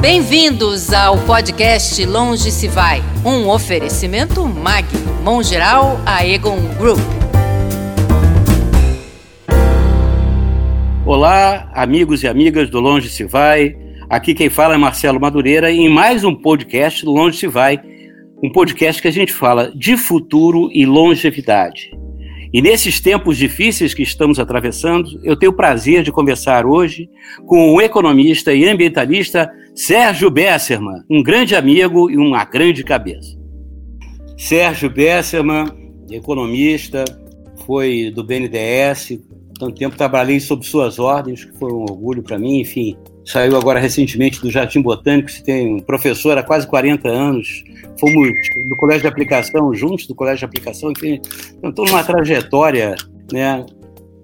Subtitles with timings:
[0.00, 4.86] Bem-vindos ao podcast Longe se Vai, um oferecimento MAG,
[5.22, 6.98] Mão Geral Aegon Group.
[11.04, 13.76] Olá, amigos e amigas do Longe se Vai.
[14.08, 17.78] Aqui quem fala é Marcelo Madureira em mais um podcast Longe se Vai,
[18.42, 21.90] um podcast que a gente fala de futuro e longevidade.
[22.52, 27.08] E nesses tempos difíceis que estamos atravessando, eu tenho o prazer de conversar hoje
[27.46, 33.38] com o economista e ambientalista Sérgio Besserman, um grande amigo e uma grande cabeça.
[34.36, 35.66] Sérgio Besserman,
[36.10, 37.04] economista,
[37.66, 39.20] foi do BNDES,
[39.58, 42.96] tanto tempo trabalhei sob suas ordens, que foi um orgulho para mim, enfim.
[43.24, 47.62] Saiu agora recentemente do Jardim Botânico, se tem um professor há quase 40 anos.
[47.98, 48.30] Fomos
[48.68, 51.20] do Colégio de Aplicação, juntos do Colégio de Aplicação, enfim,
[51.62, 52.94] estou numa trajetória,
[53.32, 53.64] né?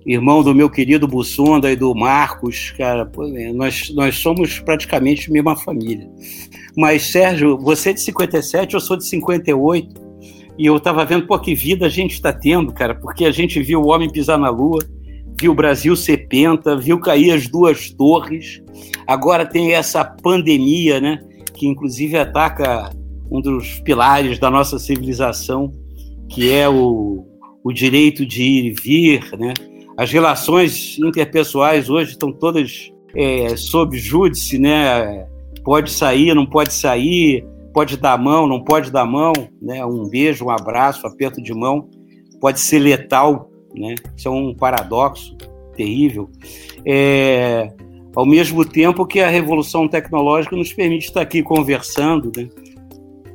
[0.07, 5.57] Irmão do meu querido Bussonda e do Marcos, cara, é, nós, nós somos praticamente mesma
[5.57, 6.09] família.
[6.77, 10.07] Mas, Sérgio, você é de 57, eu sou de 58,
[10.59, 13.60] e eu estava vendo, pô, que vida a gente está tendo, cara, porque a gente
[13.60, 14.79] viu o homem pisar na lua,
[15.38, 18.62] viu o Brasil ser penta, viu cair as duas torres.
[19.06, 21.18] Agora tem essa pandemia, né,
[21.54, 22.90] que inclusive ataca
[23.30, 25.73] um dos pilares da nossa civilização,
[26.29, 27.26] que é o,
[27.62, 29.52] o direito de ir e vir, né?
[29.96, 35.26] As relações interpessoais hoje estão todas é, sob júdice, né?
[35.64, 39.84] Pode sair, não pode sair, pode dar mão, não pode dar mão, né?
[39.84, 41.88] Um beijo, um abraço, um aperto de mão
[42.40, 43.95] pode ser letal né?
[44.16, 45.37] Isso é um paradoxo
[45.77, 46.30] terrível.
[46.85, 47.73] É,
[48.15, 52.49] ao mesmo tempo que a revolução tecnológica nos permite estar aqui conversando, né?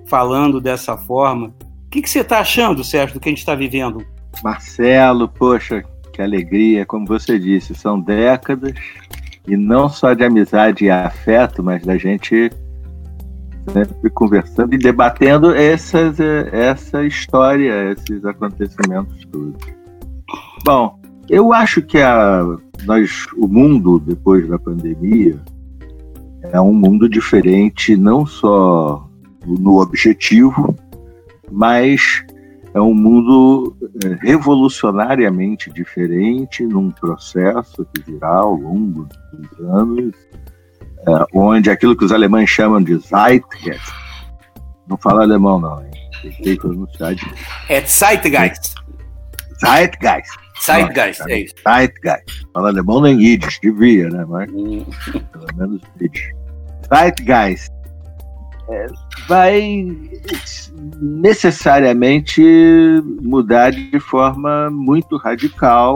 [0.08, 1.48] falando dessa forma.
[1.88, 4.06] O que, que você está achando, Sérgio, do que a gente está vivendo?
[4.44, 8.74] Marcelo, poxa, que alegria, como você disse, são décadas,
[9.48, 12.52] e não só de amizade e afeto, mas da gente
[13.72, 19.81] sempre conversando e debatendo essas, essa história, esses acontecimentos todos.
[20.64, 21.00] Bom,
[21.30, 22.44] eu acho que a,
[22.86, 25.40] nós, o mundo depois da pandemia
[26.44, 29.08] é um mundo diferente, não só
[29.46, 30.76] no objetivo,
[31.52, 32.24] mas
[32.74, 40.16] é um mundo é, revolucionariamente diferente num processo que virá ao longo dos anos,
[41.08, 43.94] é, onde aquilo que os alemães chamam de Zeitgeist,
[44.88, 45.92] não fala alemão não, hein?
[46.22, 47.26] Tentei pronunciar de...
[47.68, 48.76] É Zeitgeist.
[49.60, 50.51] Zeitgeist.
[50.64, 51.56] Zeitgeist, é isso.
[51.68, 52.48] Zeitgeist.
[52.54, 54.26] Fala alemão nem Yiddish, devia, né?
[54.28, 54.86] Mas hum.
[55.32, 56.32] pelo menos Yiddish.
[56.94, 57.72] Zeitgeist
[58.70, 58.88] é,
[59.28, 59.88] vai
[61.02, 62.42] necessariamente
[63.22, 65.96] mudar de forma muito radical.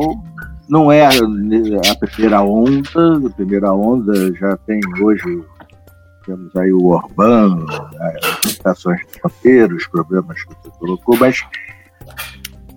[0.68, 1.12] Não é a,
[2.00, 2.90] primeira onda,
[3.26, 5.44] a primeira onda já tem hoje
[6.26, 7.66] temos aí o Orbán,
[8.00, 11.46] as limitações de fronteiras, os problemas que você colocou, mas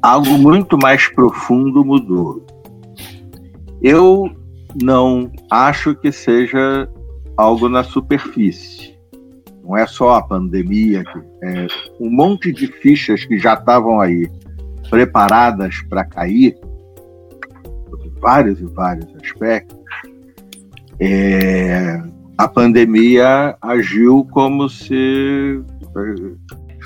[0.02, 2.44] algo muito mais profundo mudou.
[3.82, 4.30] Eu
[4.82, 6.88] não acho que seja
[7.36, 8.98] algo na superfície.
[9.62, 11.04] Não é só a pandemia,
[11.42, 11.66] é
[12.00, 14.30] um monte de fichas que já estavam aí
[14.88, 16.56] preparadas para cair,
[18.20, 19.78] vários e vários aspectos.
[21.00, 22.02] É,
[22.36, 25.62] a pandemia agiu como se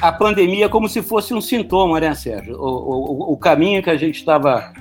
[0.02, 2.56] a pandemia como se fosse um sintoma, né, Sérgio?
[2.58, 4.72] O, o, o caminho que a gente estava,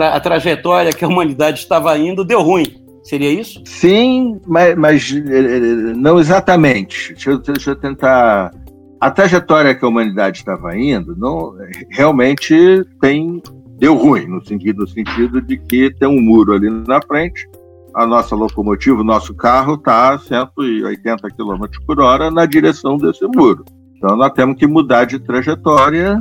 [0.00, 2.82] a trajetória que a humanidade estava indo, deu ruim.
[3.04, 3.62] Seria isso?
[3.66, 5.60] Sim, mas, mas eh, eh,
[5.94, 7.12] não exatamente.
[7.12, 8.50] Deixa eu, deixa eu, tentar.
[8.98, 11.54] A trajetória que a humanidade estava indo, não,
[11.90, 13.42] realmente tem
[13.76, 17.46] deu ruim no sentido, no sentido de que tem um muro ali na frente.
[17.94, 23.26] A nossa locomotiva, o nosso carro está a 180 km por hora na direção desse
[23.26, 23.64] muro.
[24.02, 26.20] Então nós temos que mudar de trajetória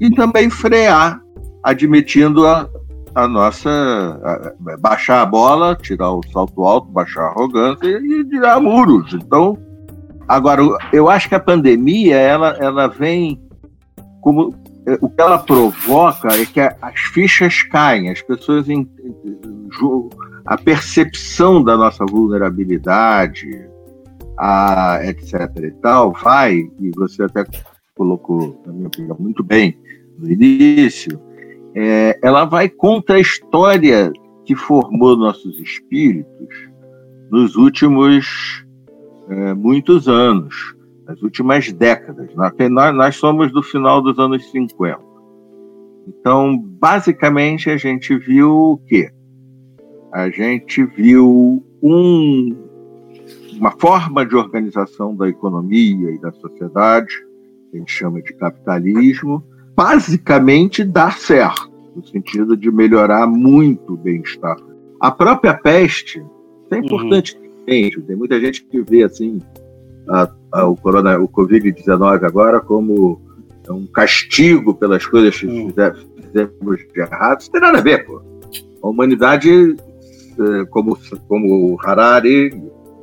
[0.00, 1.20] e também frear,
[1.62, 2.66] admitindo a,
[3.14, 3.68] a nossa.
[3.68, 9.12] A, baixar a bola, tirar o salto alto, baixar a arrogância e tirar muros.
[9.12, 9.58] Então,
[10.26, 13.38] agora, eu acho que a pandemia ela, ela vem
[14.22, 14.54] como.
[14.86, 18.64] É, o que ela provoca é que as fichas caem, as pessoas.
[20.46, 23.67] A percepção da nossa vulnerabilidade,
[24.38, 25.34] a, etc.
[25.62, 27.44] e tal, vai, e você até
[27.94, 29.76] colocou, na minha opinião, muito bem
[30.16, 31.20] no início,
[31.74, 34.12] é, ela vai contra a história
[34.44, 36.48] que formou nossos espíritos
[37.30, 38.64] nos últimos
[39.28, 40.74] é, muitos anos,
[41.06, 42.30] nas últimas décadas.
[42.34, 44.98] Nós, nós somos do final dos anos 50.
[46.06, 49.10] Então, basicamente, a gente viu o quê?
[50.12, 52.67] A gente viu um
[53.58, 57.14] uma forma de organização da economia e da sociedade,
[57.70, 59.44] que a gente chama de capitalismo,
[59.76, 64.56] basicamente dá certo, no sentido de melhorar muito o bem-estar.
[65.00, 66.24] A própria peste,
[66.70, 66.84] é uhum.
[66.84, 67.90] importante uhum.
[67.90, 69.40] que tem muita gente que vê assim
[70.08, 73.20] a, a, o, corona, o Covid-19 agora como
[73.68, 75.70] um castigo pelas coisas que uhum.
[75.70, 77.40] fizemos de errado.
[77.40, 78.22] Isso tem nada a ver, pô.
[78.82, 79.76] A humanidade,
[80.38, 80.96] eh, como,
[81.26, 82.50] como Harari,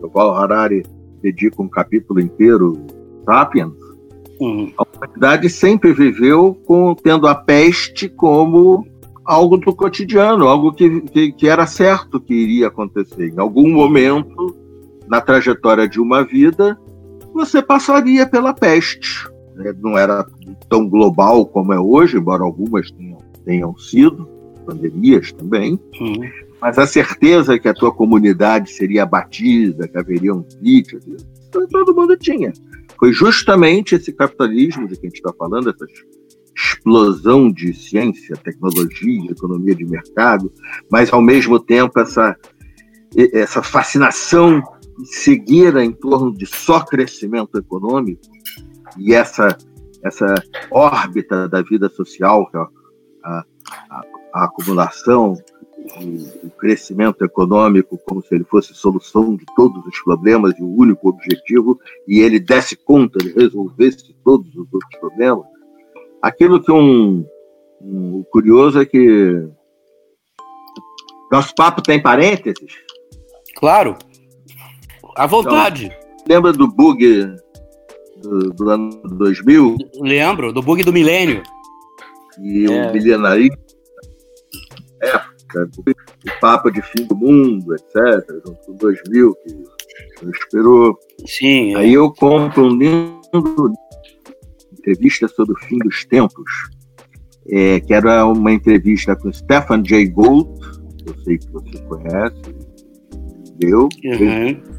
[0.05, 0.83] o qual Harari
[1.21, 2.77] dedica um capítulo inteiro,
[3.25, 3.73] Sapiens,
[4.39, 4.71] uhum.
[4.77, 8.85] a humanidade sempre viveu com, tendo a peste como
[9.23, 13.33] algo do cotidiano, algo que, que, que era certo que iria acontecer.
[13.33, 14.55] Em algum momento,
[15.07, 16.79] na trajetória de uma vida,
[17.33, 19.27] você passaria pela peste.
[19.55, 19.73] Né?
[19.79, 20.25] Não era
[20.69, 24.29] tão global como é hoje, embora algumas tenham, tenham sido,
[24.65, 26.29] pandemias também, uhum.
[26.65, 31.05] Mas a certeza que a tua comunidade seria abatida, que haveria um vídeos,
[31.51, 32.51] todo mundo tinha.
[32.97, 35.85] Foi justamente esse capitalismo de que a gente está falando, essa
[36.57, 40.51] explosão de ciência, tecnologia, economia de mercado,
[40.89, 42.35] mas ao mesmo tempo essa,
[43.15, 44.59] essa fascinação
[45.03, 48.23] seguida em torno de só crescimento econômico
[48.97, 49.55] e essa,
[50.03, 50.33] essa
[50.71, 52.57] órbita da vida social, é
[53.23, 53.43] a,
[53.91, 54.01] a,
[54.33, 55.37] a acumulação,
[56.43, 61.09] o, crescimento econômico como se ele fosse solução de todos os problemas e o único
[61.09, 65.45] objetivo, e ele desse conta de resolvesse todos os outros problemas.
[66.21, 67.25] Aquilo que um,
[67.81, 69.47] um curioso é que
[71.31, 72.73] nosso papo tem parênteses?
[73.55, 73.97] Claro.
[75.15, 75.85] À vontade.
[75.85, 77.35] Então, lembra do bug
[78.21, 79.77] do, do, ano 2000?
[79.99, 81.43] Lembro, do bug do milênio.
[82.41, 82.89] E é.
[82.89, 83.65] o milenarismo.
[85.63, 85.93] Época,
[86.25, 88.29] o papo de fim do mundo, etc.
[88.67, 90.97] No 2000, que esperou.
[91.25, 91.73] Sim.
[91.73, 91.77] É.
[91.77, 93.73] Aí eu compro um lindo
[94.73, 96.51] entrevista sobre o fim dos tempos,
[97.47, 100.49] é, que era uma entrevista com Stephen Jay Gould,
[101.07, 102.41] eu sei que você conhece,
[103.59, 103.89] deu.
[104.03, 104.75] Uhum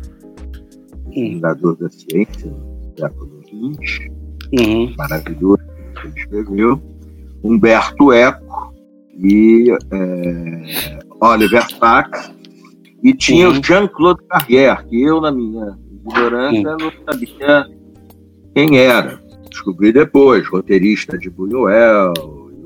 [1.17, 3.43] fundador da ciência no século
[3.81, 4.09] XX,
[4.61, 4.95] uhum.
[4.99, 5.63] maravilhoso,
[5.95, 6.83] que ele escreveu,
[7.43, 8.75] Humberto Eco
[9.19, 12.33] e é, Oliver Sacks,
[13.03, 13.59] e tinha uhum.
[13.59, 16.77] o Jean-Claude Carrière, que eu, na minha ignorância, uhum.
[16.79, 17.67] não sabia
[18.55, 19.21] quem era.
[19.51, 22.13] Descobri depois, roteirista de Buñuel,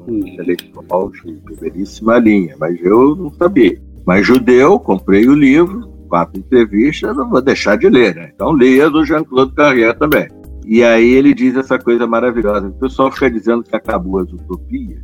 [0.08, 3.80] um intelectual de belíssima linha, mas eu não sabia.
[4.06, 8.30] Mas judeu, comprei o livro, quatro entrevistas, não vou deixar de ler, né?
[8.34, 10.28] Então leia do Jean-Claude Carrière também.
[10.66, 12.68] E aí ele diz essa coisa maravilhosa.
[12.68, 15.00] O pessoal fica dizendo que acabou as utopias,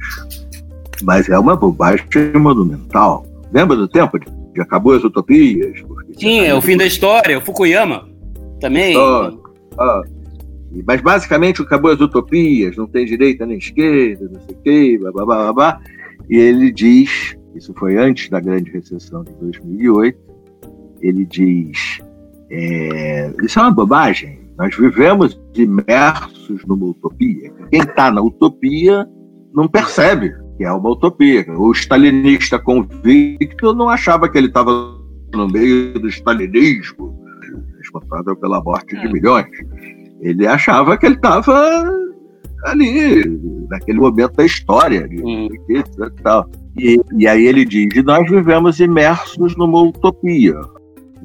[1.03, 3.27] mas é uma bobagem monumental.
[3.53, 5.83] Lembra do tempo de, de acabou as utopias?
[6.19, 8.09] Sim, é o fim da história, o Fukuyama
[8.61, 8.97] também.
[9.79, 10.03] Ah,
[10.87, 15.13] mas basicamente acabou as utopias, não tem direita nem esquerda, não sei o quê, blá,
[15.13, 15.81] blá, blá, blá.
[16.29, 20.19] E ele diz, isso foi antes da grande recessão de 2008,
[21.01, 22.01] ele diz:
[22.51, 24.39] é, Isso é uma bobagem.
[24.59, 27.53] Nós vivemos imersos numa utopia.
[27.71, 29.07] Quem está na utopia
[29.55, 31.45] não percebe que é uma utopia.
[31.49, 34.71] O stalinista convicto não achava que ele estava
[35.35, 37.19] no meio do stalinismo,
[37.79, 39.13] responsável pela morte de é.
[39.13, 39.47] milhões.
[40.21, 41.85] Ele achava que ele estava
[42.65, 43.25] ali,
[43.69, 45.49] naquele momento da história, hum.
[45.69, 46.49] de, tal.
[46.79, 50.59] E, e aí ele diz: nós vivemos imersos numa utopia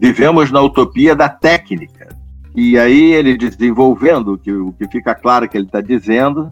[0.02, 2.10] vivemos na utopia da técnica.
[2.56, 6.50] E aí ele desenvolvendo, que, o que fica claro que ele está dizendo,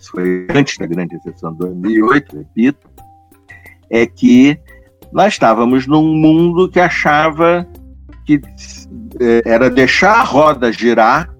[0.00, 2.88] isso foi antes da grande recessão de 2008, repito,
[3.90, 4.58] é que
[5.12, 7.66] nós estávamos num mundo que achava
[8.24, 8.40] que
[9.20, 11.30] é, era deixar a roda girar,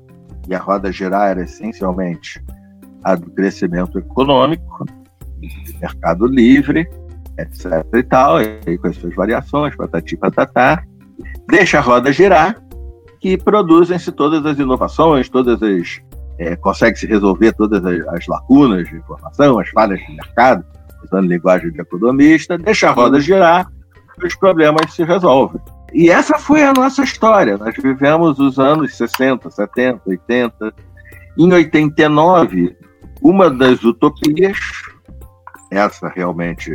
[0.49, 2.43] e a roda girar era essencialmente
[3.03, 4.85] a do crescimento econômico,
[5.81, 6.87] mercado livre,
[7.39, 7.87] etc.
[7.95, 10.85] e tal, e com as suas variações, patati patatá,
[11.49, 12.63] deixa a roda girar,
[13.21, 16.03] que produzem-se todas as inovações, todas as.
[16.41, 20.65] É, consegue-se resolver todas as, as, lacunas de informação, as falhas de mercado,
[21.05, 23.71] usando linguagem de economista, deixa a roda girar
[24.19, 25.61] e os problemas se resolvem.
[25.93, 27.59] E essa foi a nossa história.
[27.59, 30.75] Nós vivemos os anos 60, 70, 80.
[31.37, 32.75] Em 89,
[33.21, 34.57] uma das utopias,
[35.71, 36.73] essa realmente,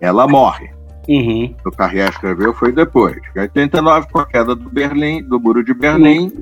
[0.00, 0.68] ela morre.
[1.08, 1.54] Uhum.
[1.64, 3.16] O Carrier escreveu foi depois.
[3.36, 6.32] Em 89, com a queda do Berlim, do muro de Berlim,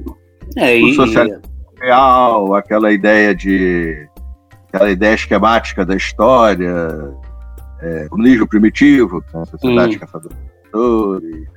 [0.56, 1.49] é, o socialismo
[1.80, 4.08] real, aquela ideia de
[4.68, 7.14] aquela ideia esquemática da história,
[7.80, 9.98] é, comunismo primitivo, é sociedade uhum.
[9.98, 11.48] caçadores,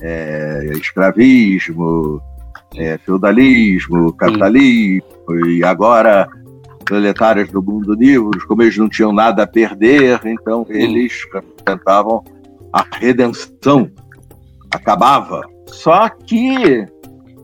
[0.00, 2.20] é, escravismo,
[2.76, 5.06] é, feudalismo, capitalismo,
[5.46, 6.28] e agora
[6.84, 12.22] proletários do mundo livres, como eles não tinham nada a perder, então eles representavam
[12.72, 13.90] a redenção.
[14.70, 15.42] Acabava.
[15.66, 16.86] Só que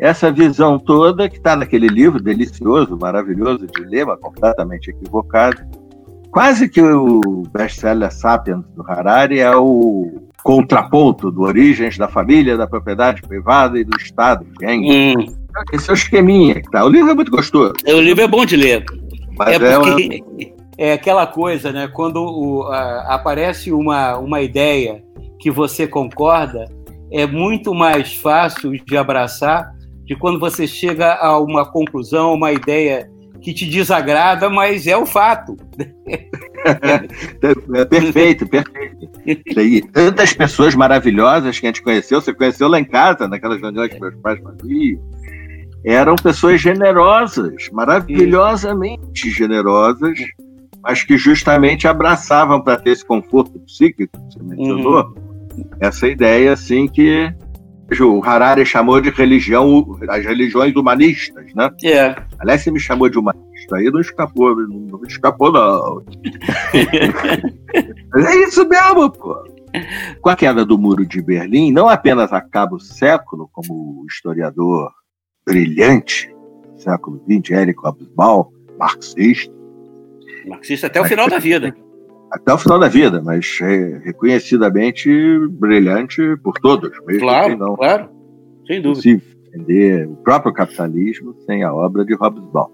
[0.00, 5.62] essa visão toda que está naquele livro delicioso, maravilhoso, de lema completamente equivocado,
[6.30, 10.10] quase que o best-seller Sapiens do Harari é o
[10.42, 14.46] contraponto do Origens da Família, da Propriedade Privada e do Estado.
[14.62, 15.26] Hum.
[15.70, 16.62] Esse é o esqueminha.
[16.72, 16.82] Tá?
[16.82, 17.74] O livro é muito gostoso.
[17.86, 18.82] O livro é bom de ler.
[19.36, 20.64] Mas é, é porque uma...
[20.78, 21.88] é aquela coisa, né?
[21.88, 25.02] Quando o, a, aparece uma, uma ideia
[25.38, 26.64] que você concorda,
[27.12, 29.78] é muito mais fácil de abraçar
[30.10, 33.08] de quando você chega a uma conclusão, uma ideia
[33.40, 35.56] que te desagrada, mas é o fato.
[36.66, 39.60] é, perfeito, perfeito.
[39.60, 43.92] E tantas pessoas maravilhosas que a gente conheceu, você conheceu lá em casa, naquelas reuniões
[43.92, 45.00] que meus pais faziam,
[45.84, 50.18] eram pessoas generosas, maravilhosamente generosas,
[50.82, 55.64] mas que justamente abraçavam para ter esse conforto psíquico que você mencionou, uhum.
[55.78, 57.32] essa ideia assim que
[57.98, 61.68] o Harari chamou de religião, as religiões humanistas, né?
[61.84, 62.14] É.
[62.38, 66.04] Aliás, você me chamou de humanista, aí não escapou, não escapou, não.
[68.12, 69.42] Mas é isso mesmo, pô.
[70.20, 74.92] Com a queda do Muro de Berlim, não apenas acaba o século, como o historiador
[75.44, 76.32] brilhante
[76.72, 79.52] do século XX, Érico Hobsbawm, marxista.
[80.46, 81.74] Marxista até o final da vida.
[82.30, 85.10] Até o final da vida, mas é reconhecidamente
[85.48, 86.90] brilhante por todos.
[87.06, 88.08] Mesmo claro, não claro,
[88.66, 88.96] sem dúvida.
[88.96, 92.70] Possível entender o próprio capitalismo sem a obra de Hobsbawm.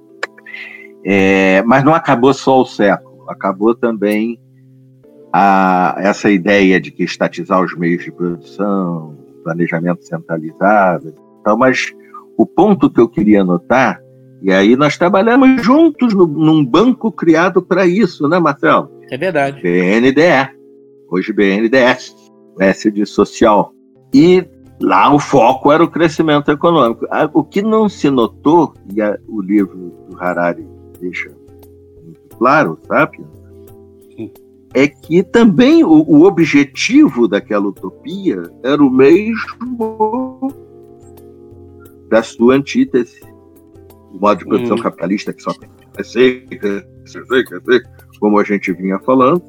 [1.04, 4.38] É, mas não acabou só o século, acabou também
[5.32, 11.14] a, essa ideia de que estatizar os meios de produção, planejamento centralizado.
[11.40, 11.94] Então, mas
[12.36, 14.00] o ponto que eu queria anotar,
[14.42, 18.90] e aí nós trabalhamos juntos no, num banco criado para isso, né, Marcelo?
[19.10, 19.60] É verdade.
[19.62, 20.50] BNDE,
[21.08, 22.14] hoje BNDES,
[22.58, 23.72] S de social.
[24.12, 24.44] E
[24.80, 27.06] lá o foco era o crescimento econômico.
[27.32, 30.66] O que não se notou, e a, o livro do Harari
[31.00, 31.30] deixa
[32.02, 33.18] muito claro, sabe?
[34.74, 40.52] É que também o, o objetivo daquela utopia era o mesmo
[42.08, 43.20] da sua antítese.
[44.12, 44.82] O modo de produção hum.
[44.82, 46.86] capitalista que só tem crescer, crescer,
[47.44, 47.82] crescer,
[48.18, 49.42] como a gente vinha falando,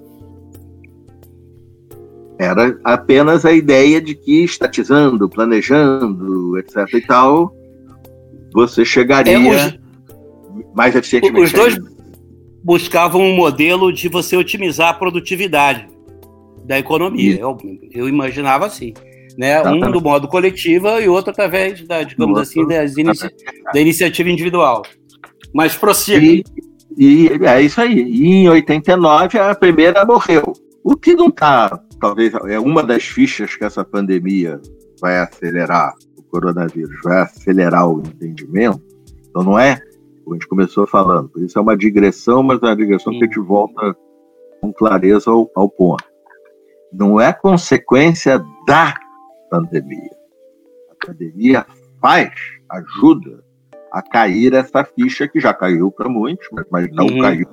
[2.39, 7.55] era apenas a ideia de que estatizando, planejando, etc e tal,
[8.53, 9.79] você chegaria é, os,
[10.75, 11.45] mais eficientemente.
[11.45, 11.77] Os dois
[12.63, 15.87] buscavam um modelo de você otimizar a produtividade
[16.65, 17.39] da economia.
[17.39, 17.57] Eu,
[17.91, 18.93] eu imaginava assim
[19.37, 19.61] né?
[19.61, 22.61] Um do modo coletivo e outro através da, digamos assim,
[22.97, 23.29] inici
[23.71, 24.81] da iniciativa individual.
[25.53, 26.25] Mas prossiga.
[26.25, 26.43] E,
[26.97, 28.01] e, é isso aí.
[28.01, 30.53] E em 89 a primeira morreu.
[30.83, 34.59] O que não está, talvez, é uma das fichas que essa pandemia
[34.99, 38.81] vai acelerar, o coronavírus vai acelerar o entendimento.
[39.29, 39.79] Então não é,
[40.23, 43.19] como a gente começou falando, isso é uma digressão, mas é uma digressão Sim.
[43.19, 43.95] que a gente volta
[44.61, 46.03] com clareza ao, ao ponto.
[46.91, 48.95] Não é consequência da
[49.51, 50.15] pandemia.
[50.89, 51.65] A pandemia
[52.01, 52.31] faz,
[52.71, 53.43] ajuda
[53.91, 57.21] a cair essa ficha que já caiu para muitos, mas não uhum.
[57.21, 57.47] caiu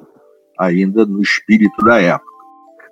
[0.59, 2.33] ainda no espírito da época.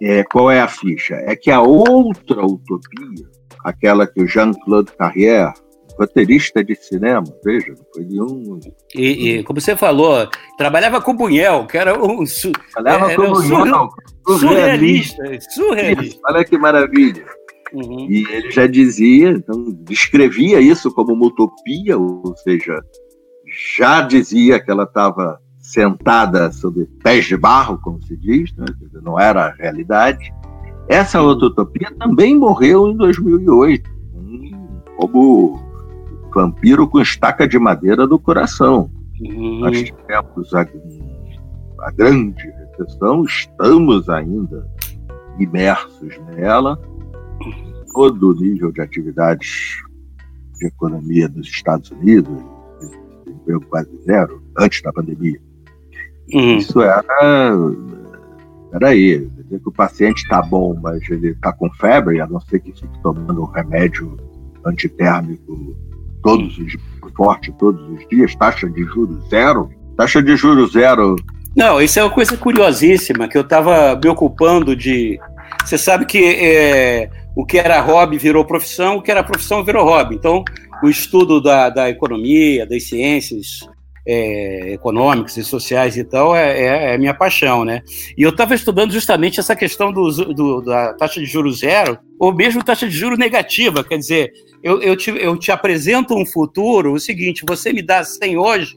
[0.01, 1.15] É, qual é a ficha?
[1.15, 3.27] É que a outra utopia,
[3.65, 5.53] aquela que o Jean-Claude Carrière,
[5.97, 8.59] roteirista de cinema, veja, foi de um.
[8.95, 12.27] E, e, como você falou, trabalhava com Bunhel, que era um.
[12.27, 13.89] Su, trabalhava com Bunhel,
[14.27, 15.23] surrealista.
[15.51, 16.21] Surrealista.
[16.29, 17.25] Olha que maravilha.
[17.73, 18.07] Uhum.
[18.11, 22.79] E ele já dizia, então, descrevia isso como uma utopia, ou seja,
[23.75, 28.67] já dizia que ela estava sentada sobre pés de barro, como se diz, né?
[29.03, 30.33] não era a realidade.
[30.89, 33.91] Essa outra utopia também morreu em 2008,
[34.97, 35.63] como
[36.35, 38.91] vampiro com estaca de madeira do coração.
[39.21, 39.61] Uhum.
[39.61, 40.67] Nós tivemos a,
[41.81, 44.67] a grande recessão, estamos ainda
[45.39, 46.79] imersos nela,
[47.93, 49.77] todo o nível de atividades
[50.59, 52.43] de economia dos Estados Unidos,
[53.43, 55.41] emprego quase zero, antes da pandemia.
[56.33, 56.57] Uhum.
[56.57, 57.05] Isso era.
[58.71, 62.61] Peraí, dizer que o paciente está bom, mas ele está com febre, a não ser
[62.61, 64.17] que fique tomando um remédio
[64.65, 65.77] antitérmico
[66.23, 66.77] todos os
[67.17, 69.69] forte todos os dias, taxa de juros zero.
[69.97, 71.17] Taxa de juros zero.
[71.55, 75.21] Não, isso é uma coisa curiosíssima que eu estava me ocupando de.
[75.65, 79.85] Você sabe que é, o que era hobby virou profissão, o que era profissão virou
[79.85, 80.15] hobby.
[80.15, 80.43] Então,
[80.83, 83.61] o estudo da, da economia, das ciências
[84.07, 87.83] é, econômicas e sociais e tal é, é, é minha paixão, né?
[88.17, 92.35] E eu estava estudando justamente essa questão do, do, da taxa de juros zero, ou
[92.35, 96.93] mesmo taxa de juros negativa, quer dizer, eu, eu, te, eu te apresento um futuro,
[96.93, 98.77] o seguinte, você me dá 100 hoje,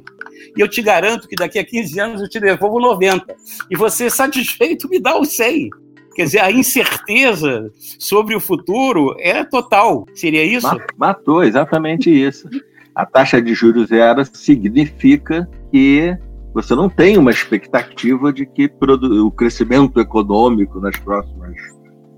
[0.55, 3.35] e eu te garanto que daqui a 15 anos eu te devolvo 90.
[3.69, 5.69] E você, satisfeito, me dá os 100.
[6.15, 7.69] Quer dizer, a incerteza
[8.00, 10.05] sobre o futuro é total.
[10.15, 10.67] Seria isso?
[10.98, 12.48] Matou, exatamente isso.
[12.95, 16.17] A taxa de juros zero significa que
[16.53, 21.53] você não tem uma expectativa de que o crescimento econômico nas próximas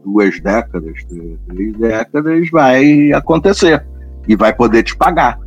[0.06, 1.04] duas décadas,
[1.48, 3.84] três décadas, vai acontecer
[4.28, 5.40] e vai poder te pagar.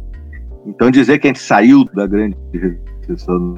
[0.66, 3.54] Então, dizer que a gente saiu da grande recessão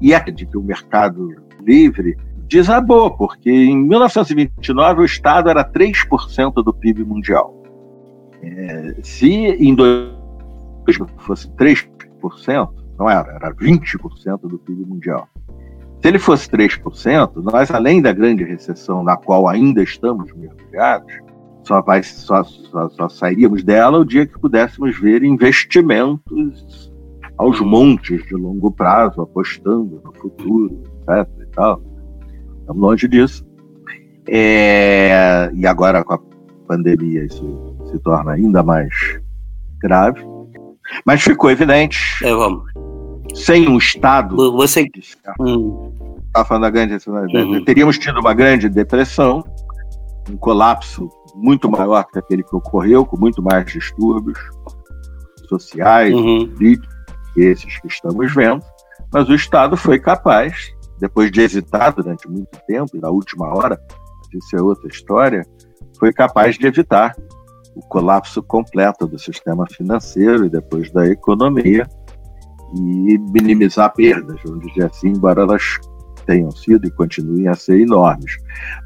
[0.00, 1.28] e é de que o mercado
[1.62, 2.16] livre
[2.50, 7.54] desabou, porque em 1929 o Estado era 3% do PIB mundial.
[8.42, 15.28] É, se em 2000 fosse 3%, não era, era 20% do PIB mundial.
[16.02, 21.12] Se ele fosse 3%, nós, além da grande recessão na qual ainda estamos mergulhados,
[21.62, 26.90] só, vai, só, só, só sairíamos dela o dia que pudéssemos ver investimentos
[27.38, 31.28] aos montes de longo prazo, apostando no futuro, etc.
[31.40, 31.89] E tal.
[32.70, 33.44] Estamos longe disso.
[34.28, 36.20] É, e agora com a
[36.68, 38.94] pandemia isso se torna ainda mais
[39.82, 40.20] grave.
[41.04, 41.98] Mas ficou evidente.
[42.24, 42.70] É, vamos.
[43.34, 44.36] Sem um Estado.
[44.52, 44.88] Você.
[45.40, 45.92] Hum.
[46.32, 46.96] Tá falando da grande.
[47.08, 47.64] Uhum.
[47.64, 49.42] Teríamos tido uma grande depressão,
[50.30, 54.38] um colapso muito maior que aquele que ocorreu, com muito mais distúrbios
[55.48, 56.46] sociais, uhum.
[56.46, 56.94] políticos,
[57.36, 58.62] esses que estamos vendo.
[59.12, 63.80] Mas o Estado foi capaz depois de hesitar durante muito tempo, e na última hora,
[64.32, 65.44] isso é outra história,
[65.98, 67.14] foi capaz de evitar
[67.74, 71.88] o colapso completo do sistema financeiro e depois da economia
[72.74, 75.78] e minimizar perdas, vamos dizer assim, embora elas
[76.26, 78.36] tenham sido e continuem a ser enormes.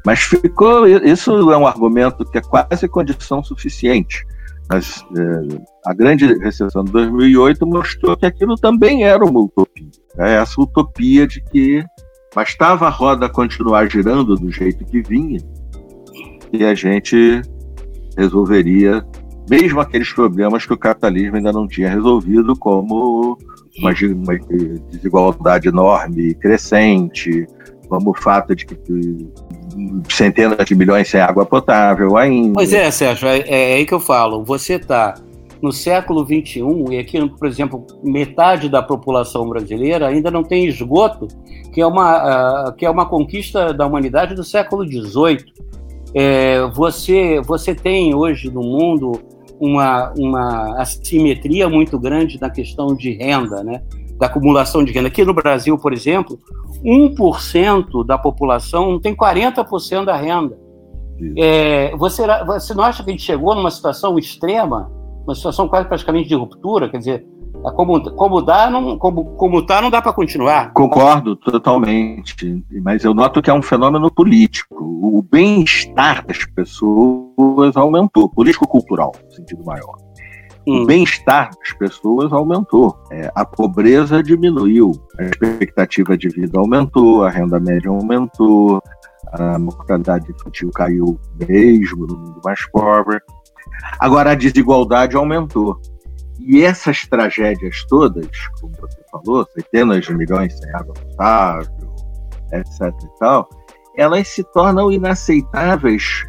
[0.05, 4.25] Mas ficou, isso é um argumento que é quase condição suficiente.
[4.67, 9.91] Mas, é, a grande recessão de 2008 mostrou que aquilo também era uma utopia.
[10.17, 11.85] É essa utopia de que
[12.35, 15.39] Bastava a roda continuar girando do jeito que vinha
[16.51, 17.41] e a gente
[18.17, 19.05] resolveria
[19.49, 23.37] mesmo aqueles problemas que o capitalismo ainda não tinha resolvido, como
[23.77, 23.93] uma,
[24.91, 27.45] desigualdade enorme crescente,
[27.87, 28.75] como o fato de que
[30.09, 32.53] centenas de milhões sem água potável ainda.
[32.53, 34.43] Pois é, Sérgio, é, é aí que eu falo.
[34.43, 35.13] Você está
[35.65, 41.27] no século XXI, e aqui, por exemplo, metade da população brasileira ainda não tem esgoto,
[41.73, 45.43] que é uma, uh, que é uma conquista da humanidade do século XVIII.
[46.13, 49.13] É, você, você tem hoje no mundo
[49.59, 53.81] uma, uma assimetria muito grande na questão de renda, né?
[54.19, 55.07] da acumulação de renda.
[55.07, 56.39] Aqui no Brasil, por exemplo,
[56.83, 60.55] 1% da população tem 40% da renda.
[61.35, 64.91] É, você, você não acha que a gente chegou numa situação extrema
[65.25, 67.25] uma situação quase praticamente de ruptura, quer dizer,
[67.73, 70.71] como, como dá, não, como, como tá, não dá para continuar.
[70.73, 74.83] Concordo totalmente, mas eu noto que é um fenômeno político.
[74.83, 79.95] O bem-estar das pessoas aumentou, político-cultural, no sentido maior.
[80.67, 80.83] Hum.
[80.83, 87.29] O bem-estar das pessoas aumentou, é, a pobreza diminuiu, a expectativa de vida aumentou, a
[87.29, 88.81] renda média aumentou,
[89.31, 93.19] a mortalidade infantil caiu mesmo no mundo mais pobre.
[93.99, 95.79] Agora, a desigualdade aumentou.
[96.39, 101.95] E essas tragédias todas, como você falou, centenas de milhões sem água potável,
[102.51, 102.93] etc.
[103.03, 103.49] e tal,
[103.95, 106.23] elas se tornam inaceitáveis.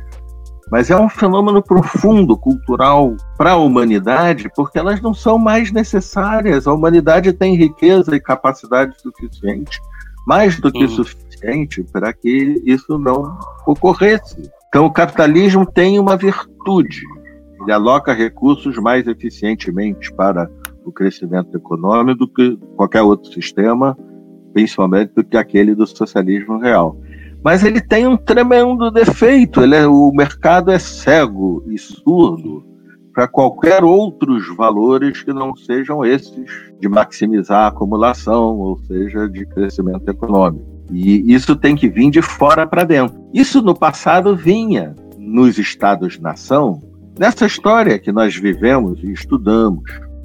[0.70, 6.66] Mas é um fenômeno profundo, cultural, para a humanidade, porque elas não são mais necessárias.
[6.66, 9.80] A humanidade tem riqueza e capacidade suficiente,
[10.26, 10.88] mais do que uhum.
[10.88, 14.50] suficiente, para que isso não ocorresse.
[14.68, 17.02] Então, o capitalismo tem uma virtude,
[17.66, 20.48] ele aloca recursos mais eficientemente para
[20.84, 23.98] o crescimento econômico do que qualquer outro sistema,
[24.52, 26.96] principalmente do que aquele do socialismo real.
[27.42, 32.64] Mas ele tem um tremendo defeito, ele é, o mercado é cego e surdo
[33.12, 39.44] para qualquer outros valores que não sejam esses de maximizar a acumulação, ou seja, de
[39.46, 40.64] crescimento econômico.
[40.92, 43.18] E isso tem que vir de fora para dentro.
[43.34, 46.80] Isso no passado vinha nos estados-nação
[47.18, 49.82] Nessa história que nós vivemos e estudamos,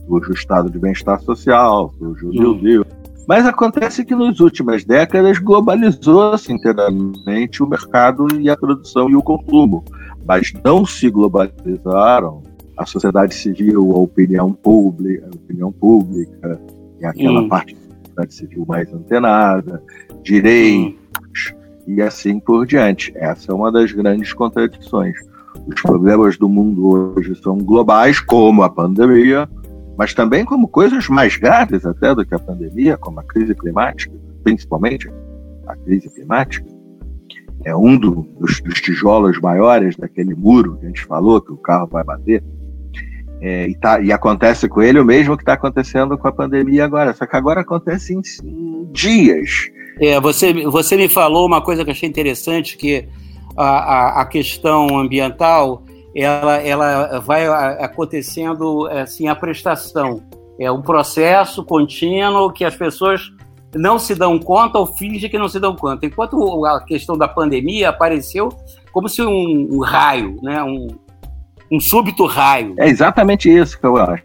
[0.08, 2.86] o estado de bem-estar social, o Júlio Deus,
[3.25, 9.23] mas acontece que nas últimas décadas globalizou-se inteiramente o mercado e a produção e o
[9.23, 9.86] consumo.
[10.25, 12.43] mas não se globalizaram,
[12.77, 16.60] a sociedade civil, a opinião pública, a opinião pública,
[16.99, 17.49] e aquela hum.
[17.49, 19.82] parte da sociedade civil mais antenada,
[20.23, 21.84] direitos, hum.
[21.88, 23.13] e assim por diante.
[23.15, 25.15] Essa é uma das grandes contradições.
[25.67, 29.47] Os problemas do mundo hoje são globais, como a pandemia,
[29.97, 34.13] mas também como coisas mais graves até do que a pandemia, como a crise climática,
[34.43, 35.09] principalmente
[35.67, 36.67] a crise climática.
[37.63, 41.57] É um do, dos, dos, tijolos maiores daquele muro que a gente falou que o
[41.57, 42.43] carro vai bater.
[43.39, 46.85] É, e, tá, e, acontece com ele o mesmo que está acontecendo com a pandemia
[46.85, 49.69] agora, só que agora acontece em, em dias.
[49.99, 53.07] É, você, você me falou uma coisa que eu achei interessante, que
[53.62, 55.84] a, a, a questão ambiental
[56.15, 60.21] ela, ela vai acontecendo assim a prestação.
[60.60, 63.32] É um processo contínuo que as pessoas
[63.74, 66.06] não se dão conta ou fingem que não se dão conta.
[66.06, 68.50] Enquanto a questão da pandemia apareceu
[68.91, 70.62] como se um, um raio, né?
[70.62, 70.88] um,
[71.71, 72.76] um súbito raio.
[72.78, 74.24] É exatamente isso que eu acho.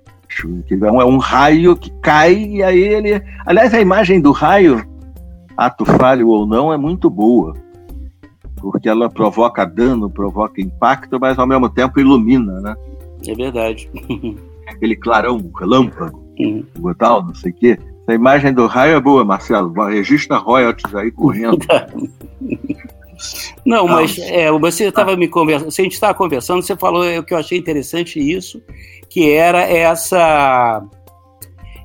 [0.67, 3.23] Que é um raio que cai e aí ele.
[3.47, 4.85] Aliás, a imagem do raio,
[5.57, 7.55] ato falho ou não, é muito boa
[8.61, 12.75] porque ela provoca dano, provoca impacto, mas ao mesmo tempo ilumina, né?
[13.27, 13.91] É verdade.
[14.67, 16.95] Aquele clarão, relâmpago, uhum.
[16.99, 17.79] tal, não sei o quê.
[18.03, 19.73] Essa imagem do raio é boa, Marcelo.
[19.85, 21.59] Registra royalties aí correndo.
[23.65, 27.25] Não, mas é, você estava me conversando, se a gente estava conversando, você falou o
[27.25, 28.63] que eu achei interessante isso,
[29.09, 30.83] que era essa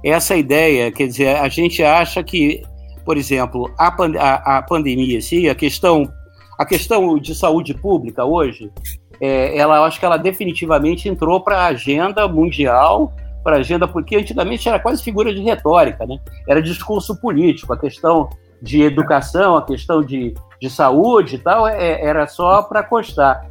[0.03, 2.63] essa ideia, quer dizer, a gente acha que,
[3.05, 6.11] por exemplo, a, a, a pandemia, sim, a questão
[6.61, 8.71] a questão de saúde pública hoje,
[9.19, 13.11] é, ela acho que ela definitivamente entrou para a agenda mundial,
[13.43, 16.19] para a agenda, porque antigamente era quase figura de retórica, né?
[16.47, 18.29] Era discurso político, a questão
[18.61, 23.43] de educação, a questão de, de saúde e tal, é, era só para constar.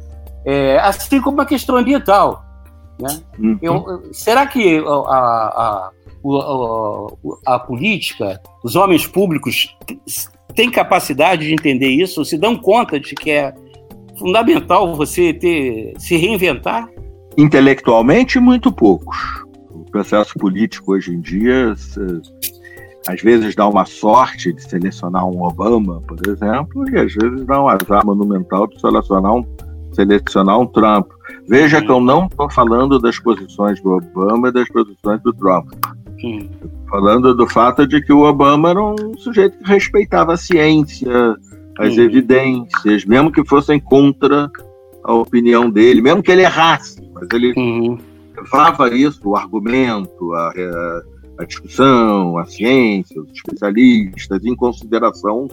[0.45, 2.45] É, assim como a questão ambiental.
[2.97, 3.21] Né?
[3.37, 3.59] Uhum.
[3.61, 5.91] Eu, será que a, a,
[7.45, 9.75] a, a, política, os homens públicos
[10.53, 13.53] têm capacidade de entender isso, se dão conta de que é
[14.17, 16.87] fundamental você ter se reinventar?
[17.37, 19.17] Intelectualmente, muito poucos.
[19.69, 21.73] O processo político hoje em dia,
[23.07, 27.61] às vezes dá uma sorte de selecionar um Obama, por exemplo, e às vezes dá
[27.61, 29.45] um azar monumental de selecionar um,
[29.93, 31.07] selecionar um Trump.
[31.47, 31.85] Veja Sim.
[31.85, 35.71] que eu não estou falando das posições do Obama e das posições do Trump.
[36.19, 36.49] Sim.
[36.91, 41.37] Falando do fato de que o Obama era um sujeito que respeitava a ciência,
[41.79, 42.03] as uhum.
[42.03, 44.51] evidências, mesmo que fossem contra
[45.01, 47.97] a opinião dele, mesmo que ele errasse, mas ele uhum.
[48.35, 50.51] levava isso, o argumento, a,
[51.39, 55.47] a, discussão, a ciência, os especialistas, em consideração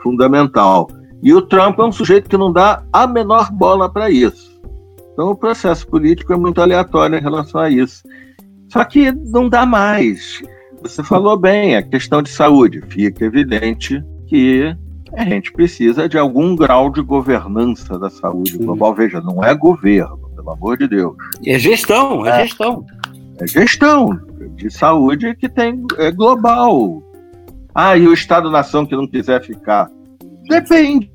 [0.00, 0.88] fundamental.
[1.24, 4.54] E o Trump é um sujeito que não dá a menor bola para isso.
[5.12, 8.04] Então o processo político é muito aleatório em relação a isso.
[8.68, 10.40] Só que não dá mais.
[10.84, 12.82] Você falou bem, a questão de saúde.
[12.88, 14.76] Fica evidente que
[15.14, 18.58] a gente precisa de algum grau de governança da saúde Sim.
[18.58, 18.94] global.
[18.94, 21.16] Veja, não é governo, pelo amor de Deus.
[21.46, 22.84] É gestão, é, é gestão.
[23.40, 24.20] É gestão
[24.56, 27.02] de saúde que tem é global.
[27.74, 29.90] Ah, e o Estado-nação que não quiser ficar?
[30.46, 31.10] Depende.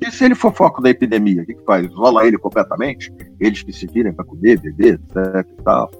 [0.00, 1.86] E se ele for foco da epidemia, o que, que faz?
[1.86, 3.12] Isola ele completamente?
[3.38, 5.90] Eles que se virem para comer, beber, etc e tal.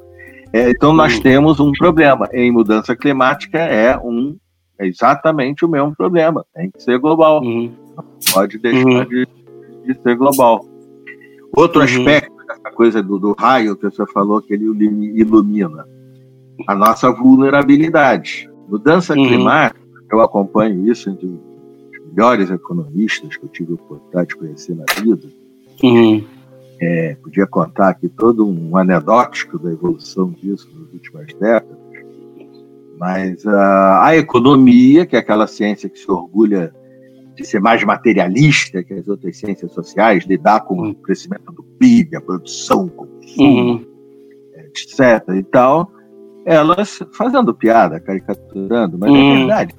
[0.57, 2.27] É, então nós temos um problema.
[2.33, 4.39] Em mudança climática é um
[4.79, 6.47] é exatamente o mesmo problema.
[6.55, 7.43] Tem que ser global.
[7.43, 7.71] Uhum.
[7.95, 9.05] Não pode deixar uhum.
[9.05, 9.29] de,
[9.85, 10.65] de, ser global.
[11.55, 11.85] Outro uhum.
[11.85, 15.87] aspecto dessa coisa do, do, raio que você falou que ele ilumina
[16.67, 18.51] a nossa vulnerabilidade.
[18.67, 19.27] Mudança uhum.
[19.27, 24.75] climática, eu acompanho isso entre os melhores economistas que eu tive a oportunidade de conhecer
[24.75, 25.29] na vida.
[26.81, 26.89] Uhum.
[26.89, 31.77] É, podia contar aqui todo um anedótico da evolução disso nas últimas décadas,
[32.99, 36.75] mas uh, a economia, que é aquela ciência que se orgulha
[37.35, 42.17] de ser mais materialista que as outras ciências sociais, lidar com o crescimento do PIB,
[42.17, 43.87] a produção, o consumo, uhum.
[44.57, 45.23] etc.
[45.37, 45.93] e tal,
[46.47, 49.33] elas fazendo piada, caricaturando, mas é uhum.
[49.33, 49.75] é verdade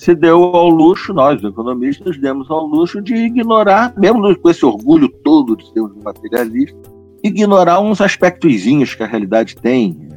[0.00, 5.10] se deu ao luxo, nós, economistas, demos ao luxo de ignorar, mesmo com esse orgulho
[5.22, 6.80] todo de sermos materialistas,
[7.22, 10.08] ignorar uns aspectos que a realidade tem,